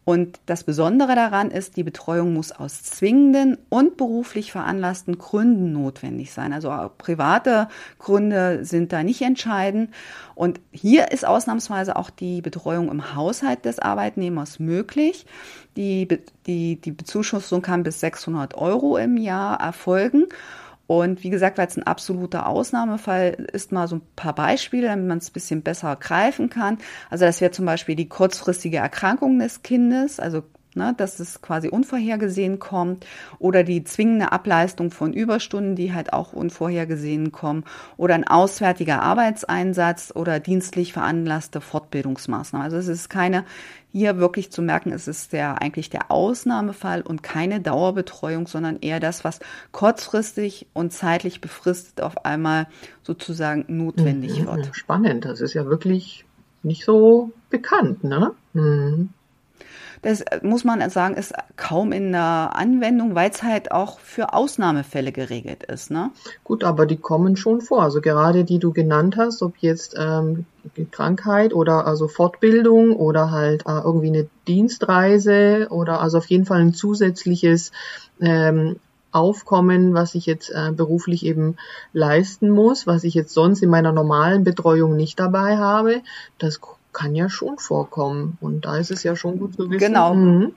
Und 0.08 0.38
das 0.46 0.62
Besondere 0.62 1.16
daran 1.16 1.50
ist, 1.50 1.76
die 1.76 1.82
Betreuung 1.82 2.32
muss 2.32 2.52
aus 2.52 2.80
zwingenden 2.80 3.58
und 3.70 3.96
beruflich 3.96 4.52
veranlassten 4.52 5.18
Gründen 5.18 5.72
notwendig 5.72 6.32
sein. 6.32 6.52
Also 6.52 6.72
private 6.96 7.66
Gründe 7.98 8.64
sind 8.64 8.92
da 8.92 9.02
nicht 9.02 9.20
entscheidend. 9.22 9.90
Und 10.36 10.60
hier 10.70 11.10
ist 11.10 11.26
ausnahmsweise 11.26 11.96
auch 11.96 12.10
die 12.10 12.40
Betreuung 12.40 12.88
im 12.88 13.16
Haushalt 13.16 13.64
des 13.64 13.80
Arbeitnehmers 13.80 14.60
möglich. 14.60 15.26
Die, 15.76 16.06
die, 16.46 16.80
die 16.80 16.92
Bezuschussung 16.92 17.60
kann 17.60 17.82
bis 17.82 17.98
600 17.98 18.54
Euro 18.54 18.98
im 18.98 19.16
Jahr 19.16 19.58
erfolgen. 19.60 20.26
Und 20.86 21.24
wie 21.24 21.30
gesagt, 21.30 21.58
weil 21.58 21.66
es 21.66 21.76
ein 21.76 21.82
absoluter 21.82 22.46
Ausnahmefall 22.46 23.48
ist, 23.52 23.72
mal 23.72 23.88
so 23.88 23.96
ein 23.96 24.02
paar 24.14 24.34
Beispiele, 24.34 24.86
damit 24.88 25.08
man 25.08 25.18
es 25.18 25.30
ein 25.30 25.32
bisschen 25.32 25.62
besser 25.62 25.96
greifen 25.96 26.48
kann. 26.48 26.78
Also 27.10 27.24
das 27.24 27.40
wäre 27.40 27.50
zum 27.50 27.66
Beispiel 27.66 27.96
die 27.96 28.08
kurzfristige 28.08 28.76
Erkrankung 28.78 29.38
des 29.38 29.62
Kindes, 29.62 30.20
also 30.20 30.44
ne, 30.76 30.94
dass 30.96 31.18
es 31.20 31.42
quasi 31.42 31.68
unvorhergesehen 31.68 32.58
kommt 32.58 33.06
oder 33.38 33.64
die 33.64 33.84
zwingende 33.84 34.32
Ableistung 34.32 34.90
von 34.90 35.12
Überstunden, 35.12 35.76
die 35.76 35.92
halt 35.92 36.12
auch 36.12 36.32
unvorhergesehen 36.32 37.32
kommen 37.32 37.64
oder 37.96 38.14
ein 38.14 38.26
auswärtiger 38.26 39.02
Arbeitseinsatz 39.02 40.12
oder 40.14 40.40
dienstlich 40.40 40.92
veranlasste 40.92 41.60
Fortbildungsmaßnahmen. 41.60 42.64
Also 42.64 42.76
es 42.76 42.88
ist 42.88 43.08
keine 43.08 43.44
hier 43.96 44.18
wirklich 44.18 44.52
zu 44.52 44.60
merken, 44.60 44.92
es 44.92 45.08
ist 45.08 45.32
der 45.32 45.62
eigentlich 45.62 45.88
der 45.88 46.10
Ausnahmefall 46.10 47.00
und 47.00 47.22
keine 47.22 47.62
Dauerbetreuung, 47.62 48.46
sondern 48.46 48.78
eher 48.82 49.00
das, 49.00 49.24
was 49.24 49.40
kurzfristig 49.72 50.66
und 50.74 50.92
zeitlich 50.92 51.40
befristet 51.40 52.02
auf 52.02 52.26
einmal 52.26 52.66
sozusagen 53.02 53.64
notwendig 53.68 54.40
mhm, 54.42 54.46
wird. 54.48 54.68
Spannend, 54.72 55.24
das 55.24 55.40
ist 55.40 55.54
ja 55.54 55.64
wirklich 55.64 56.26
nicht 56.62 56.84
so 56.84 57.32
bekannt, 57.48 58.04
ne? 58.04 58.32
Mhm. 58.52 59.10
Das 60.06 60.20
äh, 60.20 60.38
muss 60.42 60.62
man 60.62 60.88
sagen, 60.88 61.16
ist 61.16 61.34
kaum 61.56 61.90
in 61.90 62.12
der 62.12 62.52
Anwendung, 62.54 63.16
weil 63.16 63.28
es 63.28 63.42
halt 63.42 63.72
auch 63.72 63.98
für 63.98 64.34
Ausnahmefälle 64.34 65.10
geregelt 65.10 65.64
ist. 65.64 65.90
Ne? 65.90 66.12
Gut, 66.44 66.62
aber 66.62 66.86
die 66.86 66.96
kommen 66.96 67.36
schon 67.36 67.60
vor. 67.60 67.82
Also 67.82 68.00
gerade 68.00 68.44
die 68.44 68.60
du 68.60 68.72
genannt 68.72 69.16
hast, 69.16 69.42
ob 69.42 69.56
jetzt 69.58 69.96
ähm, 69.98 70.46
Krankheit 70.92 71.52
oder 71.52 71.88
also 71.88 72.06
Fortbildung 72.06 72.94
oder 72.94 73.32
halt 73.32 73.66
äh, 73.66 73.80
irgendwie 73.80 74.06
eine 74.06 74.28
Dienstreise 74.46 75.66
oder 75.70 76.00
also 76.00 76.18
auf 76.18 76.26
jeden 76.26 76.44
Fall 76.44 76.60
ein 76.60 76.72
zusätzliches 76.72 77.72
ähm, 78.20 78.76
Aufkommen, 79.10 79.94
was 79.94 80.14
ich 80.14 80.26
jetzt 80.26 80.50
äh, 80.50 80.70
beruflich 80.70 81.24
eben 81.24 81.56
leisten 81.92 82.50
muss, 82.50 82.86
was 82.86 83.02
ich 83.02 83.14
jetzt 83.14 83.32
sonst 83.32 83.62
in 83.62 83.70
meiner 83.70 83.90
normalen 83.90 84.44
Betreuung 84.44 84.94
nicht 84.94 85.18
dabei 85.18 85.56
habe, 85.56 86.02
das 86.38 86.60
kann 86.96 87.14
ja 87.14 87.28
schon 87.28 87.58
vorkommen. 87.58 88.38
Und 88.40 88.64
da 88.64 88.78
ist 88.78 88.90
es 88.90 89.02
ja 89.02 89.14
schon 89.14 89.38
gut 89.38 89.54
zu 89.54 89.70
wissen. 89.70 89.78
Genau. 89.78 90.14
Mhm. 90.14 90.52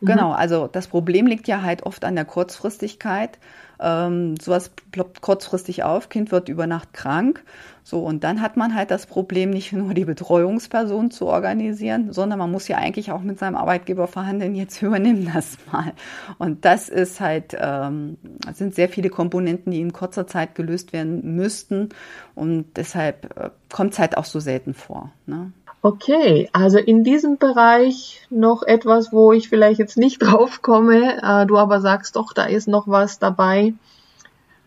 Genau, 0.00 0.30
also 0.30 0.68
das 0.70 0.86
Problem 0.86 1.26
liegt 1.26 1.48
ja 1.48 1.62
halt 1.62 1.82
oft 1.82 2.04
an 2.04 2.14
der 2.14 2.24
Kurzfristigkeit. 2.24 3.38
Ähm, 3.80 4.36
sowas 4.40 4.70
ploppt 4.92 5.20
kurzfristig 5.20 5.84
auf, 5.84 6.08
Kind 6.08 6.32
wird 6.32 6.48
über 6.48 6.66
Nacht 6.66 6.92
krank. 6.92 7.42
So, 7.84 8.00
und 8.00 8.22
dann 8.22 8.42
hat 8.42 8.56
man 8.56 8.74
halt 8.74 8.90
das 8.90 9.06
Problem, 9.06 9.50
nicht 9.50 9.72
nur 9.72 9.94
die 9.94 10.04
Betreuungsperson 10.04 11.10
zu 11.10 11.26
organisieren, 11.26 12.12
sondern 12.12 12.38
man 12.38 12.50
muss 12.50 12.68
ja 12.68 12.76
eigentlich 12.76 13.12
auch 13.12 13.22
mit 13.22 13.38
seinem 13.38 13.56
Arbeitgeber 13.56 14.06
verhandeln, 14.08 14.54
jetzt 14.54 14.82
übernimm 14.82 15.32
das 15.32 15.56
mal. 15.72 15.92
Und 16.38 16.64
das 16.64 16.88
ist 16.88 17.20
halt, 17.20 17.56
ähm, 17.58 18.18
sind 18.52 18.74
sehr 18.74 18.88
viele 18.88 19.10
Komponenten, 19.10 19.72
die 19.72 19.80
in 19.80 19.92
kurzer 19.92 20.26
Zeit 20.26 20.54
gelöst 20.54 20.92
werden 20.92 21.36
müssten. 21.36 21.88
Und 22.34 22.66
deshalb 22.76 23.36
äh, 23.38 23.50
kommt 23.72 23.94
es 23.94 23.98
halt 23.98 24.16
auch 24.16 24.26
so 24.26 24.38
selten 24.38 24.74
vor. 24.74 25.10
Ne? 25.26 25.52
Okay, 25.80 26.48
also 26.52 26.78
in 26.78 27.04
diesem 27.04 27.38
Bereich 27.38 28.26
noch 28.30 28.62
etwas, 28.64 29.12
wo 29.12 29.32
ich 29.32 29.48
vielleicht 29.48 29.78
jetzt 29.78 29.96
nicht 29.96 30.18
drauf 30.22 30.62
komme, 30.62 31.22
äh, 31.22 31.46
du 31.46 31.56
aber 31.56 31.80
sagst 31.80 32.16
doch, 32.16 32.32
da 32.32 32.44
ist 32.44 32.68
noch 32.68 32.88
was 32.88 33.18
dabei. 33.18 33.74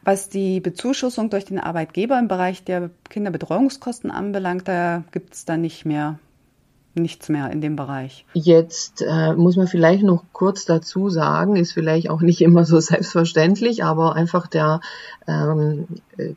Was 0.03 0.29
die 0.29 0.59
Bezuschussung 0.59 1.29
durch 1.29 1.45
den 1.45 1.59
Arbeitgeber 1.59 2.17
im 2.17 2.27
Bereich 2.27 2.63
der 2.63 2.89
Kinderbetreuungskosten 3.09 4.09
anbelangt, 4.09 4.67
da 4.67 5.03
gibt 5.11 5.35
es 5.35 5.45
dann 5.45 5.61
nicht 5.61 5.85
mehr 5.85 6.17
nichts 6.93 7.29
mehr 7.29 7.49
in 7.51 7.61
dem 7.61 7.75
Bereich. 7.75 8.25
Jetzt 8.33 9.01
äh, 9.01 9.33
muss 9.33 9.55
man 9.55 9.67
vielleicht 9.67 10.03
noch 10.03 10.23
kurz 10.33 10.65
dazu 10.65 11.09
sagen, 11.09 11.55
ist 11.55 11.71
vielleicht 11.71 12.09
auch 12.09 12.21
nicht 12.21 12.41
immer 12.41 12.65
so 12.65 12.79
selbstverständlich, 12.81 13.83
aber 13.83 14.15
einfach 14.15 14.47
der 14.47 14.81
ähm, 15.27 15.87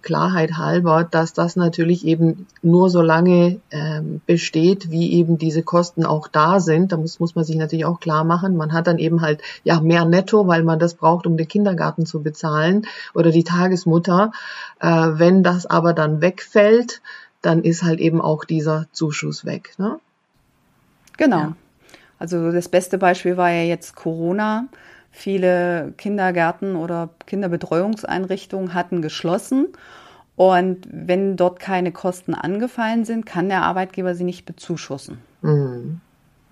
Klarheit 0.03 0.57
halber, 0.57 1.05
dass 1.05 1.33
das 1.33 1.57
natürlich 1.57 2.07
eben 2.07 2.47
nur 2.63 2.91
so 2.91 3.03
lange 3.03 3.61
ähm, 3.71 4.21
besteht, 4.27 4.91
wie 4.91 5.13
eben 5.13 5.39
diese 5.39 5.63
Kosten 5.63 6.07
auch 6.07 6.29
da 6.29 6.61
sind. 6.61 6.93
Da 6.93 6.97
muss, 6.97 7.21
muss 7.21 7.35
man 7.35 7.45
sich 7.45 7.57
natürlich 7.57 7.85
auch 7.85 8.01
klar 8.01 8.25
machen. 8.25 8.57
Man 8.57 8.73
hat 8.73 8.87
dann 8.87 8.99
eben 8.99 9.21
halt 9.21 9.43
ja 9.65 9.81
mehr 9.81 10.05
Netto, 10.05 10.47
weil 10.47 10.63
man 10.63 10.79
das 10.79 10.95
braucht, 10.95 11.27
um 11.27 11.37
den 11.37 11.49
Kindergarten 11.49 12.07
zu 12.07 12.23
bezahlen 12.23 12.87
oder 13.15 13.31
die 13.31 13.45
Tagesmutter. 13.45 14.33
Äh, 14.81 14.87
wenn 14.87 15.43
das 15.43 15.67
aber 15.67 15.93
dann 15.93 16.21
wegfällt, 16.21 17.01
dann 17.43 17.63
ist 17.63 17.83
halt 17.83 18.01
eben 18.01 18.21
auch 18.21 18.45
dieser 18.45 18.87
Zuschuss 18.93 19.45
weg. 19.45 19.75
Ne? 19.79 19.99
Genau. 21.17 21.39
Ja. 21.39 21.57
Also 22.19 22.53
das 22.53 22.69
beste 22.69 22.99
Beispiel 22.99 23.37
war 23.37 23.51
ja 23.51 23.63
jetzt 23.63 23.95
Corona. 23.97 24.67
Viele 25.11 25.93
Kindergärten 25.97 26.75
oder 26.77 27.11
Kinderbetreuungseinrichtungen 27.27 28.75
hatten 28.75 29.03
geschlossen. 29.03 29.69
Und 30.37 30.89
wenn 30.91 31.37
dort 31.37 31.61
keine 31.61 31.93
Kosten 31.93 32.35
angefallen 32.35 33.05
sind, 33.05 33.25
kann 33.25 33.49
der 33.49 33.63
Arbeitgeber 33.63 34.15
sie 34.15 34.25
nicht 34.25 34.47
bezuschussen. 34.47 35.19
Mhm. 35.43 36.01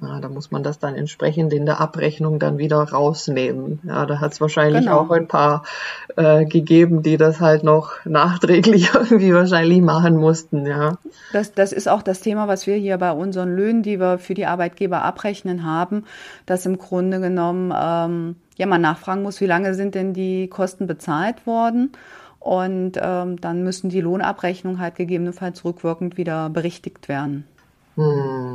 Ja, 0.02 0.18
da 0.18 0.28
muss 0.28 0.50
man 0.50 0.64
das 0.64 0.80
dann 0.80 0.97
entsprechend 0.97 1.52
in 1.52 1.64
der 1.64 1.80
Abrechnung 1.80 2.40
dann 2.40 2.59
wieder 2.59 2.78
rausnehmen. 2.78 3.78
Ja, 3.85 4.04
da 4.04 4.18
hat 4.18 4.32
es 4.32 4.40
wahrscheinlich 4.40 4.82
genau. 4.82 4.99
auch 4.99 5.11
ein 5.11 5.28
paar 5.28 5.62
äh, 6.16 6.44
gegeben, 6.44 7.04
die 7.04 7.16
das 7.16 7.40
halt 7.40 7.62
noch 7.62 8.04
nachträglich 8.04 8.90
irgendwie 8.94 9.32
wahrscheinlich 9.32 9.80
machen 9.80 10.16
mussten. 10.16 10.66
Ja. 10.66 10.99
Das, 11.32 11.54
das 11.54 11.73
ist 11.73 11.88
auch 11.88 12.02
das 12.02 12.21
Thema, 12.21 12.49
was 12.49 12.66
wir 12.66 12.75
hier 12.75 12.98
bei 12.98 13.12
unseren 13.12 13.55
Löhnen, 13.55 13.85
die 13.85 14.00
wir 14.00 14.18
für 14.18 14.35
die 14.35 14.46
Arbeitgeber 14.46 15.03
abrechnen 15.03 15.64
haben, 15.64 16.05
dass 16.46 16.66
im 16.66 16.79
Grunde 16.79 17.20
genommen 17.20 17.72
ähm, 17.72 18.37
ja 18.57 18.66
man 18.66 18.81
nachfragen 18.81 19.22
muss, 19.22 19.40
wie 19.40 19.46
lange 19.46 19.74
sind 19.74 19.94
denn 19.94 20.14
die 20.14 20.48
Kosten 20.48 20.88
bezahlt 20.88 21.46
worden? 21.46 21.92
Und 22.40 22.98
ähm, 23.00 23.40
dann 23.40 23.62
müssen 23.62 23.88
die 23.88 24.00
Lohnabrechnungen 24.00 24.81
halt 24.81 24.96
gegebenenfalls 24.96 25.64
rückwirkend 25.64 26.16
wieder 26.16 26.50
berichtigt 26.50 27.09
werden. 27.09 27.44
Hm. 27.94 28.51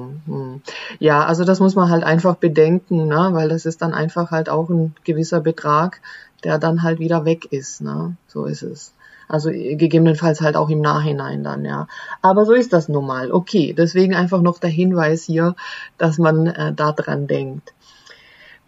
Ja, 0.99 1.25
also 1.25 1.43
das 1.43 1.59
muss 1.59 1.75
man 1.75 1.89
halt 1.89 2.03
einfach 2.03 2.35
bedenken, 2.35 3.07
ne? 3.07 3.29
weil 3.31 3.49
das 3.49 3.65
ist 3.65 3.81
dann 3.81 3.93
einfach 3.93 4.31
halt 4.31 4.49
auch 4.49 4.69
ein 4.69 4.95
gewisser 5.03 5.41
Betrag, 5.41 6.01
der 6.43 6.57
dann 6.59 6.83
halt 6.83 6.99
wieder 6.99 7.25
weg 7.25 7.51
ist. 7.51 7.81
Ne? 7.81 8.15
So 8.27 8.45
ist 8.45 8.63
es. 8.63 8.93
Also 9.27 9.49
gegebenenfalls 9.49 10.41
halt 10.41 10.55
auch 10.55 10.69
im 10.69 10.79
Nachhinein 10.79 11.43
dann, 11.43 11.65
ja. 11.65 11.87
Aber 12.21 12.45
so 12.45 12.53
ist 12.53 12.71
das 12.71 12.87
nun 12.87 13.05
mal. 13.05 13.31
Okay, 13.31 13.73
deswegen 13.77 14.15
einfach 14.15 14.41
noch 14.41 14.59
der 14.59 14.69
Hinweis 14.69 15.23
hier, 15.23 15.55
dass 15.97 16.17
man 16.17 16.47
äh, 16.47 16.73
da 16.73 16.93
dran 16.93 17.27
denkt. 17.27 17.73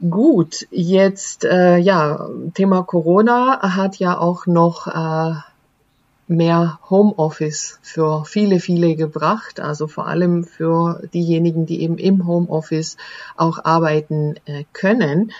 Gut, 0.01 0.67
jetzt 0.71 1.45
äh, 1.45 1.77
ja, 1.77 2.29
Thema 2.53 2.83
Corona 2.83 3.59
hat 3.75 3.97
ja 3.97 4.17
auch 4.17 4.45
noch 4.47 4.87
äh, 4.87 5.35
mehr 6.29 6.79
Homeoffice 6.89 7.79
für 7.81 8.23
viele, 8.25 8.59
viele 8.59 8.95
gebracht. 8.95 9.59
Also 9.59 9.87
vor 9.87 10.07
allem 10.07 10.43
für 10.43 11.01
diejenigen, 11.13 11.65
die 11.65 11.81
eben 11.81 11.97
im 11.97 12.27
Homeoffice 12.27 12.97
auch 13.35 13.65
arbeiten 13.65 14.35
äh, 14.45 14.63
können. 14.71 15.31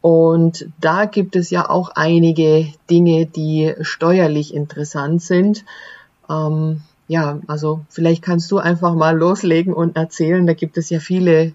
Und 0.00 0.68
da 0.80 1.06
gibt 1.06 1.34
es 1.34 1.50
ja 1.50 1.68
auch 1.68 1.90
einige 1.94 2.72
Dinge, 2.88 3.26
die 3.26 3.74
steuerlich 3.80 4.54
interessant 4.54 5.20
sind. 5.20 5.64
Ähm, 6.30 6.82
ja, 7.08 7.40
also 7.48 7.80
vielleicht 7.88 8.22
kannst 8.22 8.50
du 8.52 8.58
einfach 8.58 8.94
mal 8.94 9.16
loslegen 9.16 9.74
und 9.74 9.96
erzählen. 9.96 10.46
Da 10.46 10.54
gibt 10.54 10.78
es 10.78 10.90
ja 10.90 11.00
viele 11.00 11.54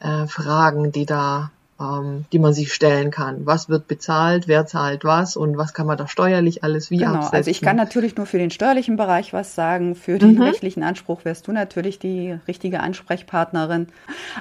äh, 0.00 0.26
Fragen, 0.26 0.90
die 0.90 1.06
da 1.06 1.50
ähm, 1.80 2.24
die 2.32 2.38
man 2.38 2.52
sich 2.52 2.72
stellen 2.72 3.10
kann. 3.10 3.46
Was 3.46 3.68
wird 3.68 3.88
bezahlt, 3.88 4.46
wer 4.46 4.64
zahlt 4.64 5.04
was 5.04 5.36
und 5.36 5.56
was 5.56 5.74
kann 5.74 5.86
man 5.86 5.98
da 5.98 6.06
steuerlich 6.06 6.62
alles 6.62 6.90
wie 6.90 6.98
genau, 6.98 7.14
absetzen? 7.14 7.36
Also 7.36 7.50
ich 7.50 7.60
kann 7.60 7.76
natürlich 7.76 8.16
nur 8.16 8.26
für 8.26 8.38
den 8.38 8.50
steuerlichen 8.50 8.96
Bereich 8.96 9.32
was 9.32 9.56
sagen. 9.56 9.96
Für 9.96 10.18
den 10.18 10.34
mhm. 10.34 10.42
rechtlichen 10.42 10.84
Anspruch 10.84 11.24
wärst 11.24 11.48
du 11.48 11.52
natürlich 11.52 11.98
die 11.98 12.38
richtige 12.46 12.80
Ansprechpartnerin. 12.80 13.88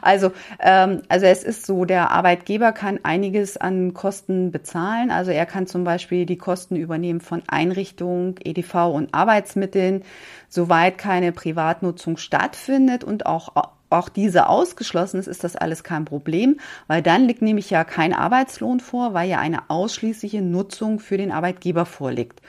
Also, 0.01 0.31
ähm, 0.59 1.01
also 1.09 1.25
es 1.25 1.43
ist 1.43 1.65
so, 1.65 1.85
der 1.85 2.11
Arbeitgeber 2.11 2.71
kann 2.71 2.99
einiges 3.01 3.57
an 3.57 3.95
Kosten 3.95 4.51
bezahlen. 4.51 5.09
Also 5.09 5.31
er 5.31 5.47
kann 5.47 5.65
zum 5.65 5.83
Beispiel 5.83 6.27
die 6.27 6.37
Kosten 6.37 6.75
übernehmen 6.75 7.19
von 7.19 7.41
Einrichtungen, 7.47 8.35
EDV 8.43 8.93
und 8.93 9.13
Arbeitsmitteln, 9.13 10.03
soweit 10.49 10.99
keine 10.99 11.31
Privatnutzung 11.31 12.17
stattfindet 12.17 13.03
und 13.03 13.25
auch 13.25 13.55
auch 13.93 14.09
diese 14.09 14.47
ausgeschlossen 14.47 15.19
ist, 15.19 15.27
ist 15.27 15.43
das 15.43 15.55
alles 15.55 15.83
kein 15.83 16.05
Problem, 16.05 16.59
weil 16.87 17.01
dann 17.01 17.25
liegt 17.25 17.41
nämlich 17.41 17.69
ja 17.69 17.83
kein 17.83 18.13
Arbeitslohn 18.13 18.79
vor, 18.79 19.13
weil 19.13 19.29
ja 19.29 19.39
eine 19.39 19.69
ausschließliche 19.69 20.41
Nutzung 20.41 20.99
für 20.99 21.17
den 21.17 21.31
Arbeitgeber 21.31 21.85
vorliegt. 21.85 22.41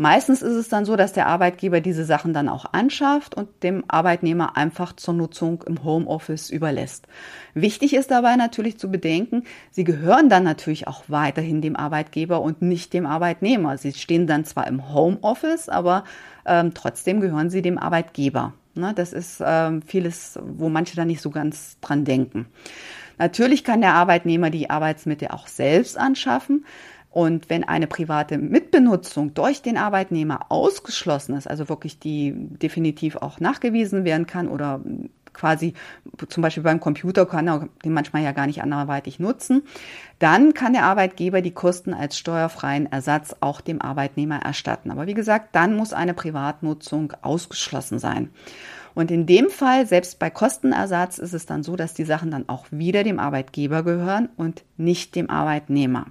Meistens 0.00 0.40
ist 0.40 0.54
es 0.54 0.68
dann 0.70 0.86
so, 0.86 0.96
dass 0.96 1.12
der 1.12 1.26
Arbeitgeber 1.26 1.82
diese 1.82 2.06
Sachen 2.06 2.32
dann 2.32 2.48
auch 2.48 2.64
anschafft 2.72 3.34
und 3.34 3.48
dem 3.62 3.84
Arbeitnehmer 3.86 4.56
einfach 4.56 4.94
zur 4.94 5.12
Nutzung 5.12 5.62
im 5.66 5.84
Homeoffice 5.84 6.48
überlässt. 6.48 7.06
Wichtig 7.52 7.94
ist 7.94 8.10
dabei 8.10 8.36
natürlich 8.36 8.78
zu 8.78 8.90
bedenken, 8.90 9.44
sie 9.70 9.84
gehören 9.84 10.30
dann 10.30 10.42
natürlich 10.42 10.88
auch 10.88 11.02
weiterhin 11.08 11.60
dem 11.60 11.76
Arbeitgeber 11.76 12.40
und 12.40 12.62
nicht 12.62 12.94
dem 12.94 13.04
Arbeitnehmer. 13.04 13.76
Sie 13.76 13.92
stehen 13.92 14.26
dann 14.26 14.46
zwar 14.46 14.68
im 14.68 14.94
Homeoffice, 14.94 15.68
aber 15.68 16.04
ähm, 16.46 16.72
trotzdem 16.72 17.20
gehören 17.20 17.50
sie 17.50 17.60
dem 17.60 17.76
Arbeitgeber. 17.76 18.54
Ne, 18.74 18.92
das 18.94 19.12
ist 19.12 19.42
ähm, 19.44 19.82
vieles, 19.82 20.38
wo 20.42 20.68
manche 20.68 20.94
da 20.96 21.04
nicht 21.04 21.20
so 21.20 21.30
ganz 21.30 21.78
dran 21.80 22.04
denken. 22.04 22.46
Natürlich 23.18 23.64
kann 23.64 23.80
der 23.80 23.94
Arbeitnehmer 23.94 24.50
die 24.50 24.70
Arbeitsmittel 24.70 25.28
auch 25.28 25.46
selbst 25.46 25.98
anschaffen. 25.98 26.64
Und 27.10 27.50
wenn 27.50 27.64
eine 27.64 27.88
private 27.88 28.38
Mitbenutzung 28.38 29.34
durch 29.34 29.62
den 29.62 29.76
Arbeitnehmer 29.76 30.46
ausgeschlossen 30.48 31.36
ist, 31.36 31.50
also 31.50 31.68
wirklich 31.68 31.98
die 31.98 32.32
definitiv 32.36 33.16
auch 33.16 33.40
nachgewiesen 33.40 34.04
werden 34.04 34.26
kann 34.26 34.46
oder 34.46 34.80
quasi 35.32 35.74
zum 36.28 36.42
Beispiel 36.42 36.62
beim 36.62 36.80
Computer 36.80 37.26
kann 37.26 37.48
er 37.48 37.68
den 37.84 37.92
manchmal 37.92 38.22
ja 38.22 38.32
gar 38.32 38.46
nicht 38.46 38.62
anderweitig 38.62 39.18
nutzen, 39.18 39.62
dann 40.18 40.54
kann 40.54 40.72
der 40.72 40.84
Arbeitgeber 40.84 41.40
die 41.40 41.52
Kosten 41.52 41.94
als 41.94 42.18
steuerfreien 42.18 42.90
Ersatz 42.90 43.34
auch 43.40 43.60
dem 43.60 43.80
Arbeitnehmer 43.80 44.40
erstatten. 44.42 44.90
Aber 44.90 45.06
wie 45.06 45.14
gesagt, 45.14 45.54
dann 45.54 45.76
muss 45.76 45.92
eine 45.92 46.14
Privatnutzung 46.14 47.12
ausgeschlossen 47.22 47.98
sein. 47.98 48.30
Und 48.94 49.10
in 49.10 49.26
dem 49.26 49.50
Fall, 49.50 49.86
selbst 49.86 50.18
bei 50.18 50.30
Kostenersatz, 50.30 51.18
ist 51.18 51.32
es 51.32 51.46
dann 51.46 51.62
so, 51.62 51.76
dass 51.76 51.94
die 51.94 52.04
Sachen 52.04 52.30
dann 52.30 52.48
auch 52.48 52.66
wieder 52.70 53.04
dem 53.04 53.20
Arbeitgeber 53.20 53.82
gehören 53.82 54.28
und 54.36 54.64
nicht 54.76 55.14
dem 55.14 55.30
Arbeitnehmer. 55.30 56.06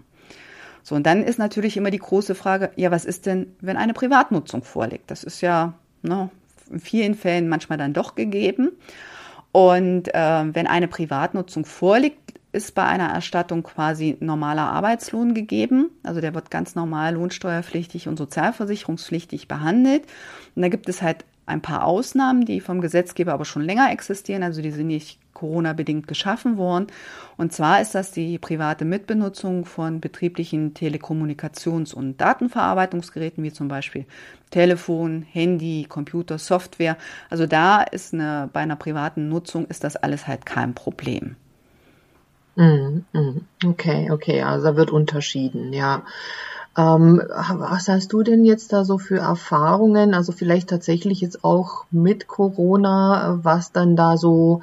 So, 0.81 0.95
und 0.95 1.05
dann 1.05 1.23
ist 1.23 1.37
natürlich 1.37 1.77
immer 1.77 1.91
die 1.91 1.99
große 1.99 2.35
Frage, 2.35 2.71
ja, 2.77 2.89
was 2.89 3.05
ist 3.05 3.25
denn, 3.25 3.53
wenn 3.59 3.77
eine 3.77 3.93
Privatnutzung 3.93 4.63
vorliegt? 4.63 5.11
Das 5.11 5.23
ist 5.23 5.41
ja 5.41 5.73
ne, 6.01 6.29
in 6.71 6.79
vielen 6.79 7.15
Fällen 7.15 7.49
manchmal 7.49 7.77
dann 7.77 7.93
doch 7.93 8.15
gegeben. 8.15 8.71
Und 9.51 10.13
äh, 10.13 10.45
wenn 10.53 10.67
eine 10.67 10.87
Privatnutzung 10.87 11.65
vorliegt, 11.65 12.33
ist 12.51 12.73
bei 12.73 12.83
einer 12.83 13.09
Erstattung 13.09 13.63
quasi 13.63 14.17
normaler 14.19 14.71
Arbeitslohn 14.71 15.33
gegeben. 15.33 15.91
Also 16.03 16.19
der 16.21 16.33
wird 16.33 16.49
ganz 16.49 16.75
normal 16.75 17.13
lohnsteuerpflichtig 17.13 18.07
und 18.07 18.17
sozialversicherungspflichtig 18.17 19.47
behandelt. 19.47 20.03
Und 20.55 20.63
da 20.63 20.69
gibt 20.69 20.89
es 20.89 21.01
halt 21.01 21.25
ein 21.45 21.61
paar 21.61 21.83
Ausnahmen, 21.83 22.45
die 22.45 22.59
vom 22.59 22.81
Gesetzgeber 22.81 23.33
aber 23.33 23.45
schon 23.45 23.63
länger 23.63 23.91
existieren, 23.91 24.43
also 24.43 24.61
die 24.61 24.71
sind 24.71 24.87
nicht 24.87 25.19
Corona-bedingt 25.39 26.07
geschaffen 26.07 26.57
worden. 26.57 26.87
Und 27.37 27.53
zwar 27.53 27.81
ist 27.81 27.95
das 27.95 28.11
die 28.11 28.37
private 28.37 28.83
Mitbenutzung 28.83 29.65
von 29.65 30.01
betrieblichen 30.01 30.73
Telekommunikations- 30.73 31.93
und 31.93 32.19
Datenverarbeitungsgeräten, 32.19 33.43
wie 33.43 33.53
zum 33.53 33.69
Beispiel 33.69 34.05
Telefon, 34.51 35.21
Handy, 35.21 35.85
Computer, 35.87 36.37
Software. 36.37 36.97
Also 37.29 37.45
da 37.45 37.81
ist 37.81 38.13
eine, 38.13 38.49
bei 38.51 38.59
einer 38.59 38.75
privaten 38.75 39.29
Nutzung 39.29 39.65
ist 39.67 39.83
das 39.83 39.95
alles 39.95 40.27
halt 40.27 40.45
kein 40.45 40.73
Problem. 40.73 41.35
Mhm, 42.55 43.05
mhm. 43.13 43.45
Okay, 43.65 44.11
okay, 44.11 44.43
also 44.43 44.65
da 44.65 44.75
wird 44.75 44.91
unterschieden, 44.91 45.71
ja. 45.71 46.03
Ähm, 46.77 47.21
was 47.27 47.87
hast 47.87 48.13
du 48.13 48.21
denn 48.23 48.45
jetzt 48.45 48.73
da 48.73 48.85
so 48.85 48.97
für 48.97 49.19
Erfahrungen? 49.19 50.13
Also 50.13 50.31
vielleicht 50.31 50.69
tatsächlich 50.69 51.19
jetzt 51.21 51.43
auch 51.43 51.85
mit 51.91 52.27
Corona, 52.27 53.39
was 53.41 53.71
dann 53.71 53.95
da 53.95 54.17
so 54.17 54.61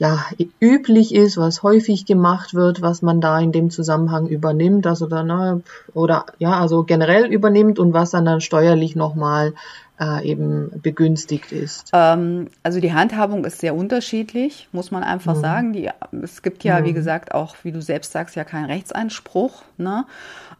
ja, 0.00 0.24
üblich 0.60 1.14
ist, 1.14 1.36
was 1.36 1.62
häufig 1.62 2.06
gemacht 2.06 2.54
wird, 2.54 2.80
was 2.80 3.02
man 3.02 3.20
da 3.20 3.38
in 3.38 3.52
dem 3.52 3.68
Zusammenhang 3.68 4.28
übernimmt, 4.28 4.86
also 4.86 5.06
dann, 5.06 5.26
ne, 5.26 5.62
oder 5.92 6.24
ja, 6.38 6.58
also 6.58 6.84
generell 6.84 7.26
übernimmt 7.26 7.78
und 7.78 7.92
was 7.92 8.10
dann 8.10 8.24
dann 8.24 8.40
steuerlich 8.40 8.96
nochmal 8.96 9.52
äh, 10.00 10.26
eben 10.26 10.80
begünstigt 10.82 11.52
ist. 11.52 11.90
Ähm, 11.92 12.48
also 12.62 12.80
die 12.80 12.92
Handhabung 12.92 13.44
ist 13.44 13.60
sehr 13.60 13.74
unterschiedlich, 13.74 14.68
muss 14.72 14.90
man 14.90 15.02
einfach 15.02 15.36
mhm. 15.36 15.40
sagen. 15.40 15.72
Die, 15.72 15.90
es 16.22 16.42
gibt 16.42 16.64
ja, 16.64 16.80
mhm. 16.80 16.84
wie 16.86 16.92
gesagt, 16.92 17.34
auch, 17.34 17.56
wie 17.62 17.72
du 17.72 17.82
selbst 17.82 18.12
sagst, 18.12 18.34
ja 18.34 18.44
keinen 18.44 18.66
Rechtsanspruch. 18.66 19.62
Ne? 19.76 20.06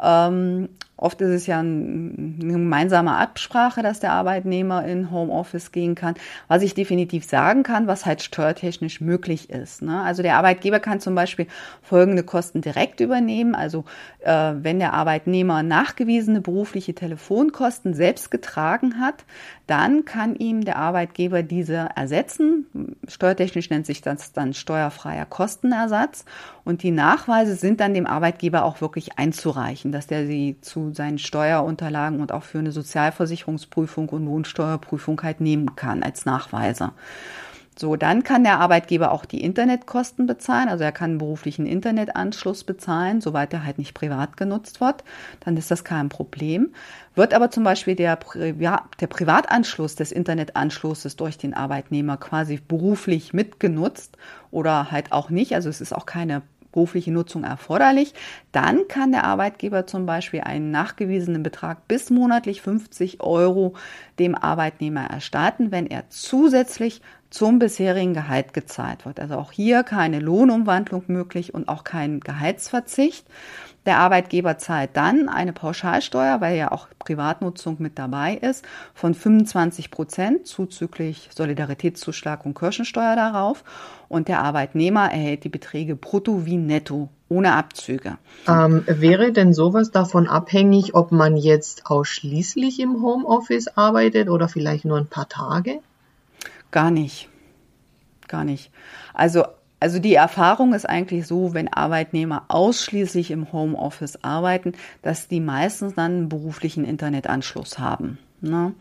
Ähm, 0.00 0.68
Oft 1.00 1.22
ist 1.22 1.30
es 1.30 1.46
ja 1.46 1.60
eine 1.60 2.12
gemeinsame 2.38 3.16
Absprache, 3.16 3.82
dass 3.82 4.00
der 4.00 4.12
Arbeitnehmer 4.12 4.84
in 4.84 5.10
Homeoffice 5.10 5.72
gehen 5.72 5.94
kann. 5.94 6.14
Was 6.46 6.62
ich 6.62 6.74
definitiv 6.74 7.24
sagen 7.24 7.62
kann, 7.62 7.86
was 7.86 8.04
halt 8.04 8.20
steuertechnisch 8.20 9.00
möglich 9.00 9.48
ist. 9.48 9.80
Ne? 9.80 10.02
Also 10.02 10.22
der 10.22 10.36
Arbeitgeber 10.36 10.78
kann 10.78 11.00
zum 11.00 11.14
Beispiel 11.14 11.46
folgende 11.80 12.22
Kosten 12.22 12.60
direkt 12.60 13.00
übernehmen. 13.00 13.54
Also 13.54 13.86
äh, 14.18 14.52
wenn 14.60 14.78
der 14.78 14.92
Arbeitnehmer 14.92 15.62
nachgewiesene 15.62 16.42
berufliche 16.42 16.94
Telefonkosten 16.94 17.94
selbst 17.94 18.30
getragen 18.30 19.00
hat, 19.00 19.24
dann 19.66 20.04
kann 20.04 20.34
ihm 20.34 20.64
der 20.64 20.76
Arbeitgeber 20.76 21.42
diese 21.42 21.90
ersetzen. 21.94 22.96
Steuertechnisch 23.06 23.70
nennt 23.70 23.86
sich 23.86 24.02
das 24.02 24.32
dann 24.32 24.54
steuerfreier 24.54 25.26
Kostenersatz. 25.26 26.24
Und 26.64 26.82
die 26.82 26.90
Nachweise 26.90 27.54
sind 27.54 27.80
dann 27.80 27.94
dem 27.94 28.06
Arbeitgeber 28.06 28.64
auch 28.64 28.80
wirklich 28.80 29.18
einzureichen, 29.18 29.92
dass 29.92 30.06
der 30.06 30.26
sie 30.26 30.56
zu 30.60 30.92
seinen 30.92 31.18
Steuerunterlagen 31.18 32.20
und 32.20 32.32
auch 32.32 32.42
für 32.42 32.58
eine 32.58 32.72
Sozialversicherungsprüfung 32.72 34.08
und 34.08 34.24
Lohnsteuerprüfung 34.24 35.22
halt 35.22 35.40
nehmen 35.40 35.76
kann 35.76 36.02
als 36.02 36.24
Nachweise. 36.24 36.92
So, 37.80 37.96
dann 37.96 38.24
kann 38.24 38.44
der 38.44 38.60
Arbeitgeber 38.60 39.10
auch 39.10 39.24
die 39.24 39.42
Internetkosten 39.42 40.26
bezahlen. 40.26 40.68
Also 40.68 40.84
er 40.84 40.92
kann 40.92 41.12
einen 41.12 41.18
beruflichen 41.18 41.64
Internetanschluss 41.64 42.62
bezahlen, 42.62 43.22
soweit 43.22 43.54
er 43.54 43.64
halt 43.64 43.78
nicht 43.78 43.94
privat 43.94 44.36
genutzt 44.36 44.82
wird. 44.82 45.02
Dann 45.40 45.56
ist 45.56 45.70
das 45.70 45.82
kein 45.82 46.10
Problem. 46.10 46.74
Wird 47.14 47.32
aber 47.32 47.50
zum 47.50 47.64
Beispiel 47.64 47.94
der, 47.94 48.18
ja, 48.58 48.84
der 49.00 49.06
Privatanschluss 49.06 49.96
des 49.96 50.12
Internetanschlusses 50.12 51.16
durch 51.16 51.38
den 51.38 51.54
Arbeitnehmer 51.54 52.18
quasi 52.18 52.58
beruflich 52.58 53.32
mitgenutzt 53.32 54.18
oder 54.50 54.90
halt 54.90 55.12
auch 55.12 55.30
nicht, 55.30 55.54
also 55.54 55.70
es 55.70 55.80
ist 55.80 55.94
auch 55.94 56.04
keine 56.04 56.42
berufliche 56.72 57.10
Nutzung 57.10 57.44
erforderlich, 57.44 58.14
dann 58.52 58.86
kann 58.88 59.10
der 59.10 59.24
Arbeitgeber 59.24 59.86
zum 59.86 60.06
Beispiel 60.06 60.42
einen 60.42 60.70
nachgewiesenen 60.70 61.42
Betrag 61.42 61.88
bis 61.88 62.10
monatlich 62.10 62.62
50 62.62 63.20
Euro 63.22 63.74
dem 64.18 64.34
Arbeitnehmer 64.34 65.06
erstatten, 65.06 65.72
wenn 65.72 65.86
er 65.86 66.08
zusätzlich 66.10 67.00
zum 67.30 67.58
bisherigen 67.58 68.12
Gehalt 68.12 68.52
gezahlt 68.52 69.06
wird. 69.06 69.20
Also 69.20 69.36
auch 69.36 69.52
hier 69.52 69.84
keine 69.84 70.18
Lohnumwandlung 70.18 71.04
möglich 71.06 71.54
und 71.54 71.68
auch 71.68 71.84
kein 71.84 72.20
Gehaltsverzicht. 72.20 73.26
Der 73.86 73.96
Arbeitgeber 73.98 74.58
zahlt 74.58 74.90
dann 74.94 75.30
eine 75.30 75.54
Pauschalsteuer, 75.54 76.42
weil 76.42 76.56
ja 76.58 76.70
auch 76.70 76.88
Privatnutzung 76.98 77.76
mit 77.78 77.98
dabei 77.98 78.34
ist, 78.34 78.64
von 78.94 79.14
25 79.14 79.90
Prozent 79.90 80.46
zuzüglich 80.46 81.30
Solidaritätszuschlag 81.34 82.44
und 82.44 82.54
Kirchensteuer 82.54 83.16
darauf. 83.16 83.64
Und 84.08 84.28
der 84.28 84.42
Arbeitnehmer 84.42 85.10
erhält 85.10 85.44
die 85.44 85.48
Beträge 85.48 85.96
brutto 85.96 86.44
wie 86.44 86.58
netto, 86.58 87.08
ohne 87.30 87.54
Abzüge. 87.54 88.18
Ähm, 88.46 88.84
wäre 88.86 89.32
denn 89.32 89.54
sowas 89.54 89.90
davon 89.90 90.28
abhängig, 90.28 90.94
ob 90.94 91.10
man 91.10 91.38
jetzt 91.38 91.86
ausschließlich 91.86 92.80
im 92.80 93.00
Homeoffice 93.02 93.68
arbeitet 93.68 94.28
oder 94.28 94.48
vielleicht 94.48 94.84
nur 94.84 94.98
ein 94.98 95.06
paar 95.06 95.28
Tage? 95.28 95.80
Gar 96.70 96.90
nicht. 96.90 97.28
Gar 98.28 98.44
nicht. 98.44 98.70
Also, 99.12 99.44
also 99.80 99.98
die 99.98 100.14
Erfahrung 100.14 100.74
ist 100.74 100.88
eigentlich 100.88 101.26
so, 101.26 101.54
wenn 101.54 101.72
Arbeitnehmer 101.72 102.44
ausschließlich 102.48 103.30
im 103.30 103.52
Homeoffice 103.52 104.22
arbeiten, 104.22 104.74
dass 105.02 105.26
die 105.26 105.40
meistens 105.40 105.94
dann 105.94 106.12
einen 106.12 106.28
beruflichen 106.28 106.84
Internetanschluss 106.84 107.78
haben. 107.78 108.18
Ne? 108.42 108.74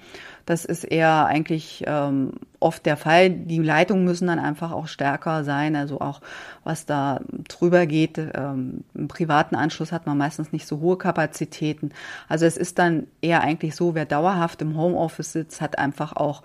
Das 0.45 0.65
ist 0.65 0.84
eher 0.84 1.25
eigentlich 1.25 1.84
ähm, 1.86 2.32
oft 2.60 2.86
der 2.86 2.97
Fall. 2.97 3.30
Die 3.30 3.60
Leitungen 3.60 4.06
müssen 4.06 4.28
dann 4.28 4.39
einfach 4.39 4.71
auch 4.71 4.88
stärker 4.88 5.43
sein, 5.43 5.75
also 5.75 5.99
auch 5.99 6.21
was 6.63 6.86
da 6.86 7.19
drüber 7.47 7.86
geht. 7.86 8.17
Ähm, 8.17 8.84
Im 8.93 9.08
privaten 9.08 9.56
Anschluss 9.56 9.91
hat 9.91 10.08
man 10.08 10.17
meistens 10.17 10.54
nicht 10.54 10.65
so 10.65 10.80
hohe 10.80 10.97
Kapazitäten. 10.97 11.91
Also 12.28 12.45
es 12.45 12.58
ist 12.58 12.80
dann 12.80 13.08
eher 13.21 13.41
eigentlich 13.41 13.75
so, 13.75 13.95
wer 13.95 14.06
dauerhaft 14.06 14.62
im 14.62 14.78
Homeoffice 14.78 15.34
sitzt, 15.34 15.62
hat 15.62 15.78
einfach 15.78 16.15
auch 16.15 16.41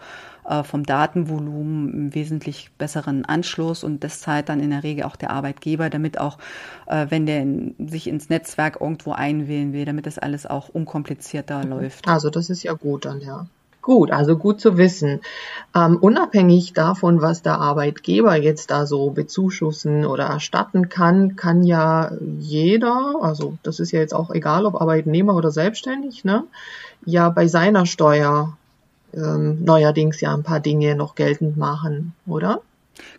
vom 0.62 0.85
Datenvolumen 0.85 1.92
einen 1.92 2.14
wesentlich 2.14 2.70
besseren 2.76 3.24
Anschluss 3.24 3.85
und 3.85 4.04
das 4.04 4.20
zahlt 4.20 4.48
dann 4.48 4.61
in 4.61 4.70
der 4.70 4.83
Regel 4.83 5.04
auch 5.04 5.16
der 5.16 5.30
Arbeitgeber, 5.30 5.90
damit 5.90 6.18
auch, 6.18 6.38
äh, 6.87 7.07
wenn 7.09 7.26
der 7.26 7.46
sich 7.90 8.07
ins 8.07 8.28
Netzwerk 8.28 8.80
irgendwo 8.80 9.12
einwählen 9.12 9.72
will, 9.72 9.85
damit 9.85 10.07
das 10.07 10.18
alles 10.18 10.46
auch 10.46 10.68
unkomplizierter 10.68 11.64
mhm. 11.64 11.70
läuft. 11.70 12.09
Also 12.09 12.30
das 12.30 12.50
ist 12.50 12.62
ja 12.62 12.74
gut 12.74 13.04
dann, 13.04 13.20
ja. 13.20 13.46
Gut, 13.85 14.11
also 14.12 14.38
gut 14.38 14.62
zu 14.62 14.78
wissen. 14.78 15.20
Ähm, 15.74 15.98
unabhängig 15.98 16.72
davon, 16.72 17.20
was 17.20 17.42
der 17.42 17.59
Arbeitgeber 17.59 18.35
jetzt 18.35 18.70
da 18.70 18.87
so 18.87 19.11
bezuschussen 19.11 20.07
oder 20.07 20.24
erstatten 20.24 20.88
kann, 20.88 21.37
kann 21.37 21.62
ja 21.62 22.12
jeder, 22.38 23.16
also 23.20 23.59
das 23.62 23.80
ist 23.80 23.92
ja 23.92 24.00
jetzt 24.00 24.14
auch 24.14 24.30
egal, 24.30 24.64
ob 24.64 24.80
Arbeitnehmer 24.80 25.37
oder 25.37 25.50
selbstständig, 25.50 26.24
ne, 26.24 26.44
ja 27.04 27.28
bei 27.28 27.46
seiner 27.46 27.85
Steuer 27.85 28.57
ähm, 29.16 29.64
neuerdings 29.64 30.20
ja 30.20 30.35
ein 30.35 30.42
paar 30.42 30.61
Dinge 30.61 30.96
noch 30.96 31.14
geltend 31.14 31.57
machen, 31.57 32.14
oder? 32.27 32.61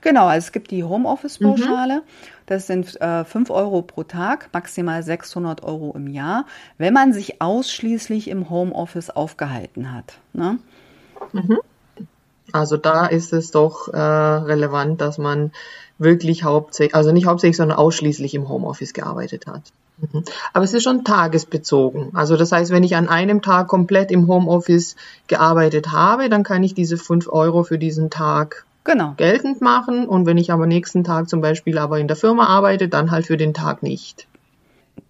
Genau, 0.02 0.28
also 0.28 0.46
es 0.46 0.52
gibt 0.52 0.72
die 0.72 0.84
Homeoffice-Pauschale. 0.84 1.98
Mhm. 1.98 2.02
Das 2.46 2.68
sind 2.68 3.00
äh, 3.02 3.26
5 3.26 3.50
Euro 3.50 3.82
pro 3.82 4.04
Tag, 4.04 4.50
maximal 4.54 5.04
600 5.04 5.64
Euro 5.64 5.94
im 5.96 6.08
Jahr, 6.08 6.46
wenn 6.78 6.94
man 6.94 7.12
sich 7.12 7.42
ausschließlich 7.42 8.30
im 8.30 8.50
Homeoffice 8.50 9.10
aufgehalten 9.10 9.94
hat. 9.94 10.18
Ne? 10.34 10.60
Mhm. 11.34 11.60
Also 12.52 12.78
da 12.78 13.08
ist 13.08 13.34
es 13.34 13.52
doch 13.52 13.88
äh, 13.90 13.98
relevant, 13.98 15.02
dass 15.02 15.18
man 15.18 15.52
wirklich 15.98 16.44
hauptsächlich, 16.44 16.96
also 16.96 17.12
nicht 17.12 17.26
hauptsächlich, 17.26 17.58
sondern 17.58 17.78
ausschließlich 17.78 18.34
im 18.36 18.48
Homeoffice 18.48 18.94
gearbeitet 18.94 19.48
hat. 19.48 19.64
Mhm. 19.98 20.24
Aber 20.54 20.66
es 20.66 20.74
ist 20.74 20.84
schon 20.84 21.04
tagesbezogen. 21.04 22.10
Also 22.14 22.38
das 22.38 22.52
heißt, 22.52 22.72
wenn 22.72 22.84
ich 22.84 22.96
an 22.96 23.10
einem 23.10 23.42
Tag 23.42 23.68
komplett 23.68 24.12
im 24.12 24.28
Homeoffice 24.28 24.96
gearbeitet 25.28 25.92
habe, 25.92 26.30
dann 26.30 26.44
kann 26.44 26.64
ich 26.64 26.74
diese 26.74 26.98
5 26.98 27.28
Euro 27.30 27.64
für 27.64 27.78
diesen 27.78 28.10
Tag 28.10 28.66
genau. 28.84 29.14
geltend 29.18 29.62
machen. 29.62 30.08
Und 30.08 30.26
wenn 30.26 30.38
ich 30.38 30.52
aber 30.52 30.68
nächsten 30.68 31.04
Tag 31.04 31.30
zum 31.30 31.42
Beispiel 31.42 31.78
aber 31.78 32.00
in 32.00 32.08
der 32.08 32.18
Firma 32.18 32.48
arbeite, 32.48 32.88
dann 32.88 33.12
halt 33.12 33.28
für 33.28 33.38
den 33.38 33.54
Tag 33.54 33.84
nicht. 33.84 34.28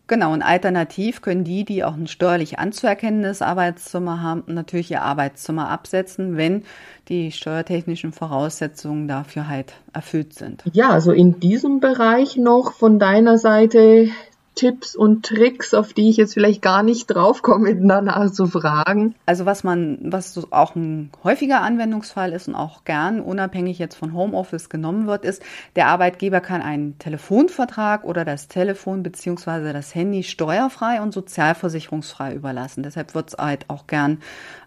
Genau, 0.07 0.33
und 0.33 0.43
alternativ 0.43 1.23
können 1.23 1.43
die, 1.43 1.65
die 1.65 1.83
auch 1.83 1.95
ein 1.95 2.05
steuerlich 2.05 2.59
anzuerkennendes 2.59 3.41
Arbeitszimmer 3.41 4.21
haben, 4.21 4.43
natürlich 4.45 4.91
ihr 4.91 5.01
Arbeitszimmer 5.01 5.69
absetzen, 5.69 6.37
wenn 6.37 6.63
die 7.09 7.31
steuertechnischen 7.31 8.11
Voraussetzungen 8.11 9.07
dafür 9.07 9.47
halt 9.47 9.73
erfüllt 9.93 10.33
sind. 10.35 10.63
Ja, 10.73 10.89
also 10.89 11.11
in 11.11 11.39
diesem 11.39 11.79
Bereich 11.79 12.37
noch 12.37 12.73
von 12.73 12.99
deiner 12.99 13.39
Seite 13.39 14.09
Tipps 14.55 14.95
und 14.95 15.25
Tricks, 15.25 15.73
auf 15.73 15.93
die 15.93 16.09
ich 16.09 16.17
jetzt 16.17 16.33
vielleicht 16.33 16.61
gar 16.61 16.81
nicht 16.81 17.07
draufkomme, 17.07 17.75
danach 17.75 18.31
zu 18.31 18.47
fragen? 18.47 19.15
Also 19.25 19.45
was 19.45 19.63
man, 19.63 19.99
was 20.01 20.51
auch 20.51 20.75
ein 20.75 21.11
häufiger 21.23 21.61
Anwendungsfall 21.61 22.31
ist 22.31 22.47
und 22.47 22.55
auch 22.55 22.85
gern 22.85 23.19
unabhängig 23.19 23.77
jetzt 23.79 23.95
von 23.95 24.13
Homeoffice 24.13 24.69
genommen 24.69 25.07
wird, 25.07 25.25
ist, 25.25 25.43
der 25.75 25.87
Arbeitgeber 25.87 26.39
kann 26.39 26.61
einen 26.61 26.97
Telefonvertrag 26.97 28.05
oder 28.05 28.25
das 28.25 28.47
Telefon 28.47 29.03
beziehungsweise 29.03 29.73
das 29.73 29.93
Handy 29.93 30.23
steuerfrei 30.23 31.01
und 31.01 31.13
sozialversicherungsfrei 31.13 32.33
überlassen. 32.33 32.83
Deshalb 32.83 33.13
wird 33.13 33.29
es 33.29 33.37
halt 33.37 33.69
auch 33.69 33.87
gern 33.87 34.19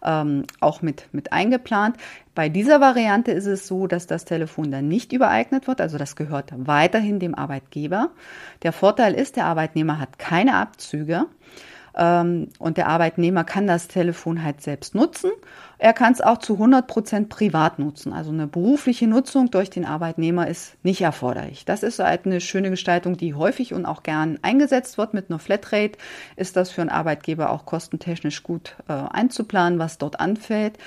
ähm, 0.03 0.45
auch 0.61 0.83
mit, 0.83 1.09
mit 1.13 1.33
eingeplant. 1.33 1.97
Bei 2.39 2.49
dieser 2.49 2.81
Variante 2.81 3.33
ist 3.33 3.47
es 3.47 3.67
so, 3.67 3.89
dass 3.89 4.07
das 4.07 4.25
Telefon 4.25 4.71
dann 4.71 4.87
nicht 4.87 5.13
übereignet 5.13 5.67
wird, 5.67 5.81
also 5.81 5.99
das 5.99 6.15
gehört 6.15 6.53
weiterhin 6.57 7.19
dem 7.19 7.35
Arbeitgeber. 7.35 8.11
Der 8.63 8.73
Vorteil 8.73 9.15
ist, 9.15 9.35
der 9.35 9.47
Arbeitnehmer 9.47 9.99
hat 9.99 10.21
keine 10.21 10.55
Abzüge 10.55 11.27
ähm, 11.97 12.47
und 12.61 12.77
der 12.77 12.87
Arbeitnehmer 12.87 13.43
kann 13.43 13.67
das 13.67 13.89
Telefon 13.89 14.45
halt 14.45 14.61
selbst 14.61 14.95
nutzen. 14.95 15.33
Er 15.79 15.93
kann 15.93 16.13
es 16.13 16.21
auch 16.21 16.39
zu 16.39 16.53
100 16.53 16.87
Prozent 16.87 17.29
privat 17.29 17.81
nutzen. 17.81 18.13
Also 18.13 18.31
eine 18.31 18.47
berufliche 18.47 19.09
Nutzung 19.09 19.51
durch 19.51 19.69
den 19.69 19.85
Arbeitnehmer 19.85 20.47
ist 20.47 20.77
nicht 20.85 21.01
erforderlich. 21.01 21.65
Das 21.65 21.83
ist 21.83 21.99
halt 21.99 22.25
eine 22.25 22.41
schöne 22.41 22.71
Gestaltung, 22.71 23.17
die 23.17 23.35
häufig 23.35 23.75
und 23.75 23.85
auch 23.85 24.05
gern 24.05 24.39
eingesetzt 24.43 24.97
wird. 24.97 25.13
Mit 25.13 25.29
einer 25.29 25.41
Flatrate 25.41 25.99
ist 26.37 26.55
das 26.55 26.71
für 26.71 26.83
einen 26.83 26.91
Arbeitgeber 26.91 27.51
auch 27.51 27.67
kostentechnisch 27.67 28.45
gut 28.45 28.77
äh, 28.89 28.93
einzuplanen, 28.93 29.81
was 29.81 29.99
dort 29.99 30.21
anfällt. 30.21 30.79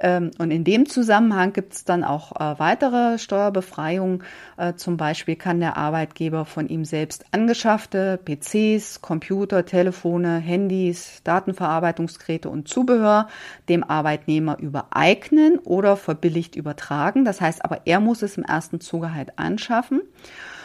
Ähm, 0.00 0.30
und 0.38 0.50
in 0.50 0.64
dem 0.64 0.88
Zusammenhang 0.88 1.52
gibt 1.52 1.74
es 1.74 1.84
dann 1.84 2.04
auch 2.04 2.32
äh, 2.32 2.58
weitere 2.58 3.18
Steuerbefreiungen. 3.18 4.24
Äh, 4.56 4.74
zum 4.74 4.96
Beispiel 4.96 5.36
kann 5.36 5.60
der 5.60 5.76
Arbeitgeber 5.76 6.46
von 6.46 6.68
ihm 6.68 6.84
selbst 6.84 7.24
angeschaffte 7.32 8.18
PCs, 8.24 9.02
Computer, 9.02 9.66
Telefone, 9.66 10.38
Handys, 10.38 11.20
Datenverarbeitungsgeräte 11.24 12.48
und 12.48 12.66
Zubehör 12.66 13.28
dem 13.68 13.84
Arbeitnehmer 13.84 14.58
übereignen 14.58 15.58
oder 15.58 15.96
verbilligt 15.96 16.56
übertragen. 16.56 17.24
Das 17.24 17.40
heißt 17.40 17.64
aber, 17.64 17.82
er 17.84 18.00
muss 18.00 18.22
es 18.22 18.38
im 18.38 18.44
ersten 18.44 18.80
Zuge 18.80 19.14
halt 19.14 19.38
anschaffen. 19.38 20.00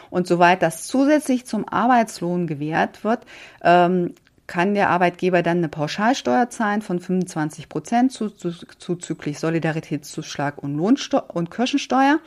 Und 0.09 0.27
soweit 0.27 0.61
das 0.61 0.87
zusätzlich 0.87 1.45
zum 1.45 1.67
Arbeitslohn 1.67 2.47
gewährt 2.47 3.03
wird, 3.03 3.25
ähm, 3.63 4.13
kann 4.47 4.75
der 4.75 4.89
Arbeitgeber 4.89 5.41
dann 5.41 5.57
eine 5.57 5.69
Pauschalsteuer 5.69 6.49
zahlen 6.49 6.81
von 6.81 6.99
25 6.99 7.67
Prozent 7.67 8.11
zuzüglich 8.11 9.39
Solidaritätszuschlag 9.39 10.61
und 10.61 10.75
Lohnsteuer 10.77 11.25
und 11.33 11.49
Kirchensteuer. 11.49 12.19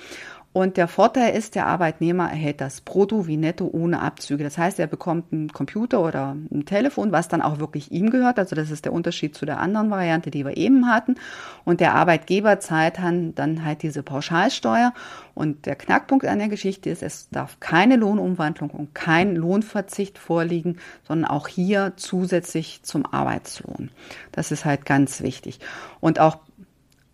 Und 0.55 0.79
der 0.79 0.89
Vorteil 0.89 1.37
ist, 1.37 1.55
der 1.55 1.67
Arbeitnehmer 1.67 2.31
erhält 2.31 2.61
das 2.61 2.81
Brutto 2.81 3.27
wie 3.27 3.37
Netto 3.37 3.69
ohne 3.71 4.01
Abzüge. 4.01 4.43
Das 4.43 4.57
heißt, 4.57 4.79
er 4.79 4.87
bekommt 4.87 5.33
einen 5.33 5.53
Computer 5.53 6.01
oder 6.03 6.37
ein 6.51 6.65
Telefon, 6.65 7.13
was 7.13 7.29
dann 7.29 7.43
auch 7.43 7.59
wirklich 7.59 7.93
ihm 7.93 8.11
gehört. 8.11 8.39
Also 8.39 8.57
das 8.57 8.71
ist 8.71 8.87
der 8.87 8.95
Unterschied 8.95 9.37
zu 9.37 9.45
der 9.45 9.61
anderen 9.61 9.91
Variante, 9.91 10.31
die 10.31 10.47
wir 10.47 10.57
eben 10.57 10.91
hatten. 10.91 11.17
Und 11.65 11.81
der 11.81 11.95
Arbeitgeber 11.95 12.61
zahlt 12.61 12.99
dann, 12.99 13.35
dann 13.35 13.65
halt 13.65 13.83
diese 13.83 14.03
Pauschalsteuer. 14.03 14.95
Und 15.35 15.67
der 15.67 15.77
Knackpunkt 15.77 16.27
an 16.27 16.39
der 16.39 16.49
Geschichte 16.49 16.89
ist, 16.89 17.03
es 17.03 17.29
darf 17.29 17.61
keine 17.61 17.97
Lohnumwandlung 17.97 18.71
und 18.71 18.95
kein 18.95 19.37
Lohnverzicht 19.37 20.19
vorliegen, 20.19 20.79
sondern 21.07 21.31
auch 21.31 21.47
hier 21.47 21.93
zusätzlich 21.97 22.83
zum 22.83 23.05
Arbeitslohn. 23.05 23.91
Das 24.33 24.51
ist 24.51 24.65
halt 24.65 24.87
ganz 24.87 25.21
wichtig. 25.21 25.61
Und 26.01 26.19
auch 26.19 26.39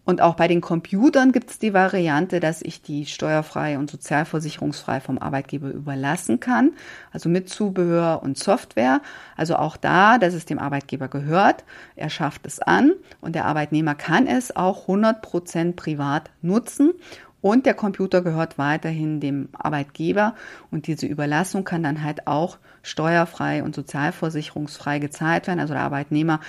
und 0.04 0.20
auch 0.20 0.34
bei 0.34 0.48
den 0.48 0.60
Computern 0.60 1.32
gibt 1.32 1.50
es 1.50 1.58
die 1.58 1.72
Variante, 1.72 2.38
dass 2.38 2.60
ich 2.60 2.82
die 2.82 3.06
steuerfrei 3.06 3.78
und 3.78 3.90
sozialversicherungsfrei 3.90 5.00
vom 5.00 5.18
Arbeitgeber 5.18 5.70
überlassen 5.70 6.40
kann, 6.40 6.72
also 7.10 7.30
mit 7.30 7.48
Zubehör 7.48 8.22
und 8.22 8.36
Software. 8.36 9.00
Also 9.36 9.56
auch 9.56 9.78
da, 9.78 10.18
dass 10.18 10.34
es 10.34 10.44
dem 10.44 10.58
Arbeitgeber 10.58 11.08
gehört, 11.08 11.64
er 11.96 12.10
schafft 12.10 12.46
es 12.46 12.60
an 12.60 12.92
und 13.22 13.34
der 13.34 13.46
Arbeitnehmer 13.46 13.94
kann 13.94 14.26
es 14.26 14.54
auch 14.54 14.82
100 14.82 15.22
Prozent 15.22 15.76
privat 15.76 16.30
nutzen. 16.42 16.92
Und 17.40 17.66
der 17.66 17.74
Computer 17.74 18.22
gehört 18.22 18.56
weiterhin 18.56 19.20
dem 19.20 19.50
Arbeitgeber 19.52 20.34
und 20.70 20.86
diese 20.86 21.04
Überlassung 21.06 21.64
kann 21.64 21.82
dann 21.82 22.02
halt 22.02 22.26
auch 22.26 22.56
steuerfrei 22.82 23.62
und 23.62 23.74
sozialversicherungsfrei 23.74 24.98
gezahlt 24.98 25.46
werden. 25.46 25.60
Also 25.60 25.74
der 25.74 25.82
Arbeitnehmer 25.82 26.40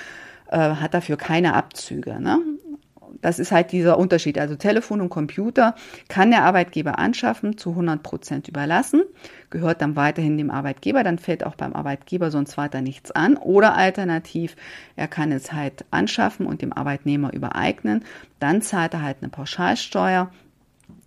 äh, 0.48 0.58
hat 0.58 0.94
dafür 0.94 1.18
keine 1.18 1.54
Abzüge. 1.54 2.22
Ne? 2.22 2.40
Das 3.26 3.40
ist 3.40 3.52
halt 3.52 3.72
dieser 3.72 3.98
Unterschied. 3.98 4.38
Also 4.38 4.56
Telefon 4.56 5.02
und 5.02 5.10
Computer 5.10 5.74
kann 6.10 6.30
der 6.30 6.44
Arbeitgeber 6.44 7.00
anschaffen, 7.00 7.58
zu 7.58 7.72
100 7.72 8.04
Prozent 8.04 8.48
überlassen, 8.48 9.02
gehört 9.50 9.82
dann 9.82 9.96
weiterhin 9.96 10.38
dem 10.38 10.52
Arbeitgeber, 10.52 11.04
dann 11.04 11.18
fällt 11.18 11.44
auch 11.44 11.56
beim 11.56 11.74
Arbeitgeber 11.74 12.30
sonst 12.30 12.56
weiter 12.56 12.82
nichts 12.82 13.10
an. 13.10 13.36
Oder 13.36 13.76
alternativ, 13.76 14.56
er 14.96 15.08
kann 15.08 15.32
es 15.32 15.52
halt 15.52 15.86
anschaffen 15.90 16.46
und 16.46 16.62
dem 16.62 16.72
Arbeitnehmer 16.72 17.34
übereignen, 17.34 18.06
dann 18.40 18.62
zahlt 18.62 18.94
er 18.94 19.02
halt 19.02 19.18
eine 19.22 19.30
Pauschalsteuer 19.30 20.30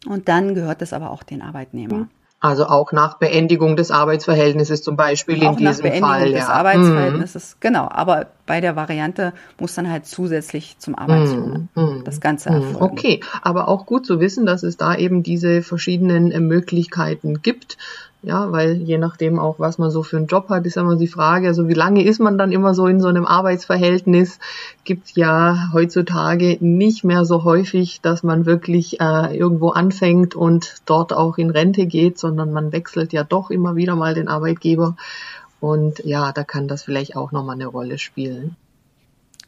und 0.04 0.28
dann 0.28 0.56
gehört 0.56 0.82
es 0.82 0.92
aber 0.92 1.12
auch 1.12 1.22
den 1.22 1.40
Arbeitnehmer. 1.40 2.08
Also 2.40 2.66
auch 2.66 2.92
nach 2.92 3.18
Beendigung 3.18 3.74
des 3.74 3.90
Arbeitsverhältnisses 3.90 4.82
zum 4.82 4.96
Beispiel 4.96 5.44
auch 5.44 5.58
in 5.58 5.66
diesem 5.66 5.66
nach 5.66 5.82
Beendigung 5.82 6.08
Fall. 6.08 6.30
des 6.30 6.46
ja. 6.46 6.48
Arbeitsverhältnisses, 6.48 7.54
mhm. 7.54 7.60
genau. 7.60 7.88
Aber 7.90 8.26
bei 8.46 8.60
der 8.60 8.76
Variante 8.76 9.32
muss 9.58 9.74
dann 9.74 9.90
halt 9.90 10.06
zusätzlich 10.06 10.78
zum 10.78 10.94
Arbeitslohn 10.94 11.68
mm, 11.74 11.80
mm, 11.80 12.04
das 12.04 12.20
Ganze 12.20 12.50
erfolgen. 12.50 12.76
Okay, 12.80 13.20
aber 13.42 13.66
auch 13.66 13.86
gut 13.86 14.06
zu 14.06 14.20
wissen, 14.20 14.46
dass 14.46 14.62
es 14.62 14.76
da 14.76 14.94
eben 14.94 15.24
diese 15.24 15.62
verschiedenen 15.62 16.30
äh, 16.30 16.38
Möglichkeiten 16.38 17.42
gibt. 17.42 17.76
Ja, 18.22 18.50
weil 18.50 18.82
je 18.82 18.98
nachdem 18.98 19.38
auch, 19.38 19.60
was 19.60 19.78
man 19.78 19.92
so 19.92 20.02
für 20.02 20.16
einen 20.16 20.26
Job 20.26 20.48
hat, 20.48 20.66
ist 20.66 20.76
immer 20.76 20.96
die 20.96 21.06
Frage, 21.06 21.46
also 21.46 21.68
wie 21.68 21.74
lange 21.74 22.02
ist 22.02 22.18
man 22.18 22.36
dann 22.36 22.50
immer 22.50 22.74
so 22.74 22.88
in 22.88 23.00
so 23.00 23.06
einem 23.06 23.24
Arbeitsverhältnis? 23.24 24.40
Gibt 24.82 25.16
ja 25.16 25.70
heutzutage 25.72 26.58
nicht 26.60 27.04
mehr 27.04 27.24
so 27.24 27.44
häufig, 27.44 28.00
dass 28.00 28.24
man 28.24 28.44
wirklich 28.44 29.00
äh, 29.00 29.36
irgendwo 29.36 29.68
anfängt 29.68 30.34
und 30.34 30.82
dort 30.84 31.12
auch 31.12 31.38
in 31.38 31.50
Rente 31.50 31.86
geht, 31.86 32.18
sondern 32.18 32.52
man 32.52 32.72
wechselt 32.72 33.12
ja 33.12 33.22
doch 33.22 33.50
immer 33.50 33.76
wieder 33.76 33.94
mal 33.94 34.14
den 34.14 34.26
Arbeitgeber. 34.26 34.96
Und 35.60 36.00
ja, 36.04 36.32
da 36.32 36.42
kann 36.42 36.66
das 36.66 36.82
vielleicht 36.82 37.14
auch 37.14 37.30
nochmal 37.30 37.54
eine 37.54 37.66
Rolle 37.66 37.98
spielen. 37.98 38.56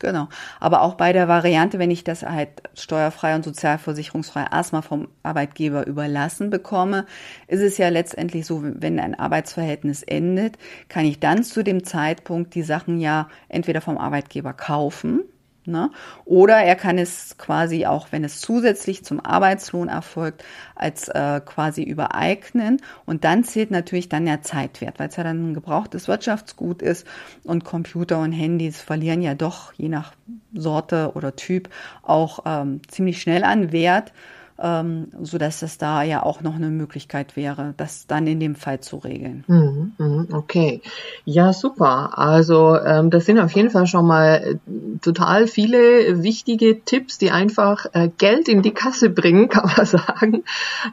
Genau. 0.00 0.28
Aber 0.60 0.80
auch 0.80 0.94
bei 0.94 1.12
der 1.12 1.28
Variante, 1.28 1.78
wenn 1.78 1.90
ich 1.90 2.04
das 2.04 2.22
halt 2.22 2.48
steuerfrei 2.74 3.34
und 3.34 3.44
sozialversicherungsfrei 3.44 4.46
erstmal 4.50 4.82
vom 4.82 5.08
Arbeitgeber 5.22 5.86
überlassen 5.86 6.48
bekomme, 6.50 7.06
ist 7.46 7.60
es 7.60 7.76
ja 7.76 7.90
letztendlich 7.90 8.46
so, 8.46 8.62
wenn 8.64 8.98
ein 8.98 9.14
Arbeitsverhältnis 9.14 10.02
endet, 10.02 10.56
kann 10.88 11.04
ich 11.04 11.20
dann 11.20 11.44
zu 11.44 11.62
dem 11.62 11.84
Zeitpunkt 11.84 12.54
die 12.54 12.62
Sachen 12.62 12.98
ja 12.98 13.28
entweder 13.48 13.82
vom 13.82 13.98
Arbeitgeber 13.98 14.54
kaufen 14.54 15.20
Ne? 15.66 15.90
Oder 16.24 16.56
er 16.56 16.74
kann 16.74 16.96
es 16.96 17.36
quasi 17.36 17.84
auch, 17.84 18.08
wenn 18.12 18.24
es 18.24 18.40
zusätzlich 18.40 19.04
zum 19.04 19.24
Arbeitslohn 19.24 19.88
erfolgt, 19.88 20.42
als 20.74 21.08
äh, 21.08 21.40
quasi 21.44 21.82
übereignen. 21.82 22.80
Und 23.04 23.24
dann 23.24 23.44
zählt 23.44 23.70
natürlich 23.70 24.08
dann 24.08 24.24
der 24.24 24.42
Zeitwert, 24.42 24.98
weil 24.98 25.08
es 25.08 25.16
ja 25.16 25.24
dann 25.24 25.50
ein 25.50 25.54
gebrauchtes 25.54 26.08
Wirtschaftsgut 26.08 26.80
ist 26.80 27.06
und 27.44 27.64
Computer 27.64 28.20
und 28.20 28.32
Handys 28.32 28.80
verlieren 28.80 29.20
ja 29.20 29.34
doch 29.34 29.72
je 29.74 29.88
nach 29.88 30.12
Sorte 30.54 31.12
oder 31.14 31.36
Typ 31.36 31.68
auch 32.02 32.40
ähm, 32.46 32.80
ziemlich 32.88 33.20
schnell 33.20 33.44
an 33.44 33.70
Wert 33.70 34.12
ähm, 34.60 35.08
so 35.22 35.38
dass 35.38 35.62
es 35.62 35.78
da 35.78 36.02
ja 36.02 36.22
auch 36.22 36.42
noch 36.42 36.54
eine 36.54 36.68
Möglichkeit 36.68 37.36
wäre, 37.36 37.74
das 37.76 38.06
dann 38.06 38.26
in 38.26 38.40
dem 38.40 38.54
Fall 38.54 38.80
zu 38.80 38.98
regeln. 38.98 39.44
Mhm, 39.46 39.92
mhm, 39.98 40.28
okay, 40.32 40.82
ja 41.24 41.52
super. 41.52 42.18
Also 42.18 42.76
ähm, 42.78 43.10
das 43.10 43.26
sind 43.26 43.38
auf 43.38 43.52
jeden 43.52 43.70
Fall 43.70 43.86
schon 43.86 44.06
mal 44.06 44.34
äh, 44.34 44.98
total 45.00 45.46
viele 45.46 46.22
wichtige 46.22 46.84
Tipps, 46.84 47.18
die 47.18 47.30
einfach 47.30 47.86
äh, 47.92 48.10
Geld 48.18 48.48
in 48.48 48.62
die 48.62 48.72
Kasse 48.72 49.08
bringen, 49.08 49.48
kann 49.48 49.70
man 49.76 49.86
sagen. 49.86 50.44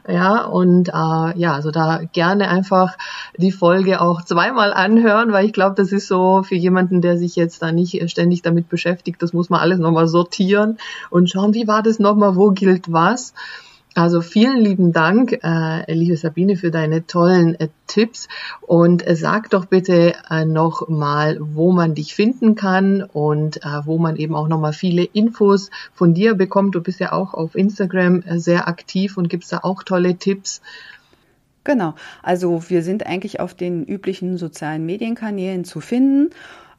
Ja 0.08 0.44
und 0.44 0.88
äh, 0.88 0.92
ja, 1.38 1.52
also 1.52 1.70
da 1.70 2.00
gerne 2.12 2.48
einfach 2.48 2.96
die 3.36 3.52
Folge 3.52 4.00
auch 4.00 4.22
zweimal 4.22 4.72
anhören, 4.72 5.32
weil 5.32 5.44
ich 5.44 5.52
glaube, 5.52 5.74
das 5.76 5.92
ist 5.92 6.08
so 6.08 6.42
für 6.42 6.56
jemanden, 6.56 7.02
der 7.02 7.18
sich 7.18 7.36
jetzt 7.36 7.62
da 7.62 7.70
nicht 7.72 8.10
ständig 8.10 8.42
damit 8.42 8.68
beschäftigt, 8.68 9.22
das 9.22 9.32
muss 9.32 9.50
man 9.50 9.60
alles 9.60 9.78
nochmal 9.78 10.08
sortieren 10.08 10.78
und 11.10 11.28
schauen, 11.28 11.52
wie 11.54 11.68
war 11.68 11.82
das 11.82 11.98
nochmal, 11.98 12.36
wo 12.36 12.50
gilt 12.50 12.90
was. 12.92 13.34
Also 13.98 14.20
vielen 14.20 14.60
lieben 14.60 14.92
Dank, 14.92 15.40
äh, 15.42 15.92
liebe 15.92 16.16
Sabine, 16.16 16.54
für 16.54 16.70
deine 16.70 17.08
tollen 17.08 17.58
äh, 17.58 17.66
Tipps. 17.88 18.28
Und 18.60 19.04
äh, 19.04 19.16
sag 19.16 19.50
doch 19.50 19.64
bitte 19.64 20.14
äh, 20.30 20.44
noch 20.44 20.88
mal, 20.88 21.38
wo 21.40 21.72
man 21.72 21.96
dich 21.96 22.14
finden 22.14 22.54
kann 22.54 23.02
und 23.02 23.56
äh, 23.64 23.80
wo 23.86 23.98
man 23.98 24.14
eben 24.14 24.36
auch 24.36 24.46
noch 24.46 24.60
mal 24.60 24.72
viele 24.72 25.02
Infos 25.02 25.70
von 25.94 26.14
dir 26.14 26.36
bekommt. 26.36 26.76
Du 26.76 26.80
bist 26.80 27.00
ja 27.00 27.10
auch 27.10 27.34
auf 27.34 27.56
Instagram 27.56 28.22
äh, 28.22 28.38
sehr 28.38 28.68
aktiv 28.68 29.16
und 29.16 29.28
gibst 29.28 29.52
da 29.52 29.58
auch 29.64 29.82
tolle 29.82 30.14
Tipps. 30.14 30.62
Genau. 31.64 31.96
Also 32.22 32.70
wir 32.70 32.84
sind 32.84 33.04
eigentlich 33.04 33.40
auf 33.40 33.54
den 33.54 33.84
üblichen 33.84 34.38
sozialen 34.38 34.86
Medienkanälen 34.86 35.64
zu 35.64 35.80
finden. 35.80 36.30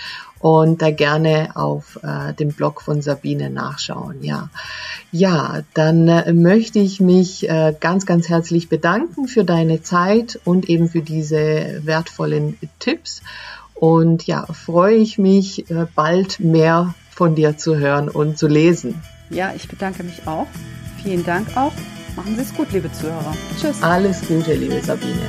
und 0.47 0.81
da 0.81 0.93
gerne 0.93 1.49
auf 1.57 1.99
äh, 2.05 2.33
dem 2.33 2.53
Blog 2.53 2.81
von 2.81 3.03
Sabine 3.03 3.51
nachschauen. 3.51 4.23
Ja, 4.23 4.49
ja, 5.11 5.63
dann 5.75 6.07
äh, 6.07 6.33
möchte 6.33 6.79
ich 6.79 7.01
mich 7.01 7.49
äh, 7.49 7.75
ganz, 7.81 8.07
ganz 8.07 8.29
herzlich 8.29 8.69
bedanken 8.69 9.27
für 9.27 9.43
deine 9.43 9.83
Zeit 9.83 10.39
und 10.45 10.69
eben 10.69 10.89
für 10.89 11.03
diese 11.03 11.81
wertvollen 11.83 12.57
Tipps. 12.79 13.23
Und 13.75 14.29
ja, 14.29 14.47
freue 14.47 14.95
ich 14.95 15.19
mich 15.19 15.69
äh, 15.69 15.87
bald 15.97 16.39
mehr 16.39 16.95
von 17.11 17.35
dir 17.35 17.59
zu 17.59 17.77
hören 17.77 18.09
und 18.09 18.39
zu 18.39 18.47
lesen. 18.47 19.03
Ja, 19.31 19.53
ich 19.53 19.67
bedanke 19.67 20.05
mich 20.05 20.29
auch. 20.29 20.47
Vielen 21.03 21.25
Dank 21.25 21.57
auch. 21.57 21.73
Machen 22.15 22.37
Sie 22.37 22.43
es 22.43 22.55
gut, 22.55 22.71
liebe 22.71 22.93
Zuhörer. 22.93 23.35
Tschüss. 23.61 23.83
Alles 23.83 24.21
Gute, 24.21 24.55
liebe 24.55 24.81
Sabine. 24.81 25.29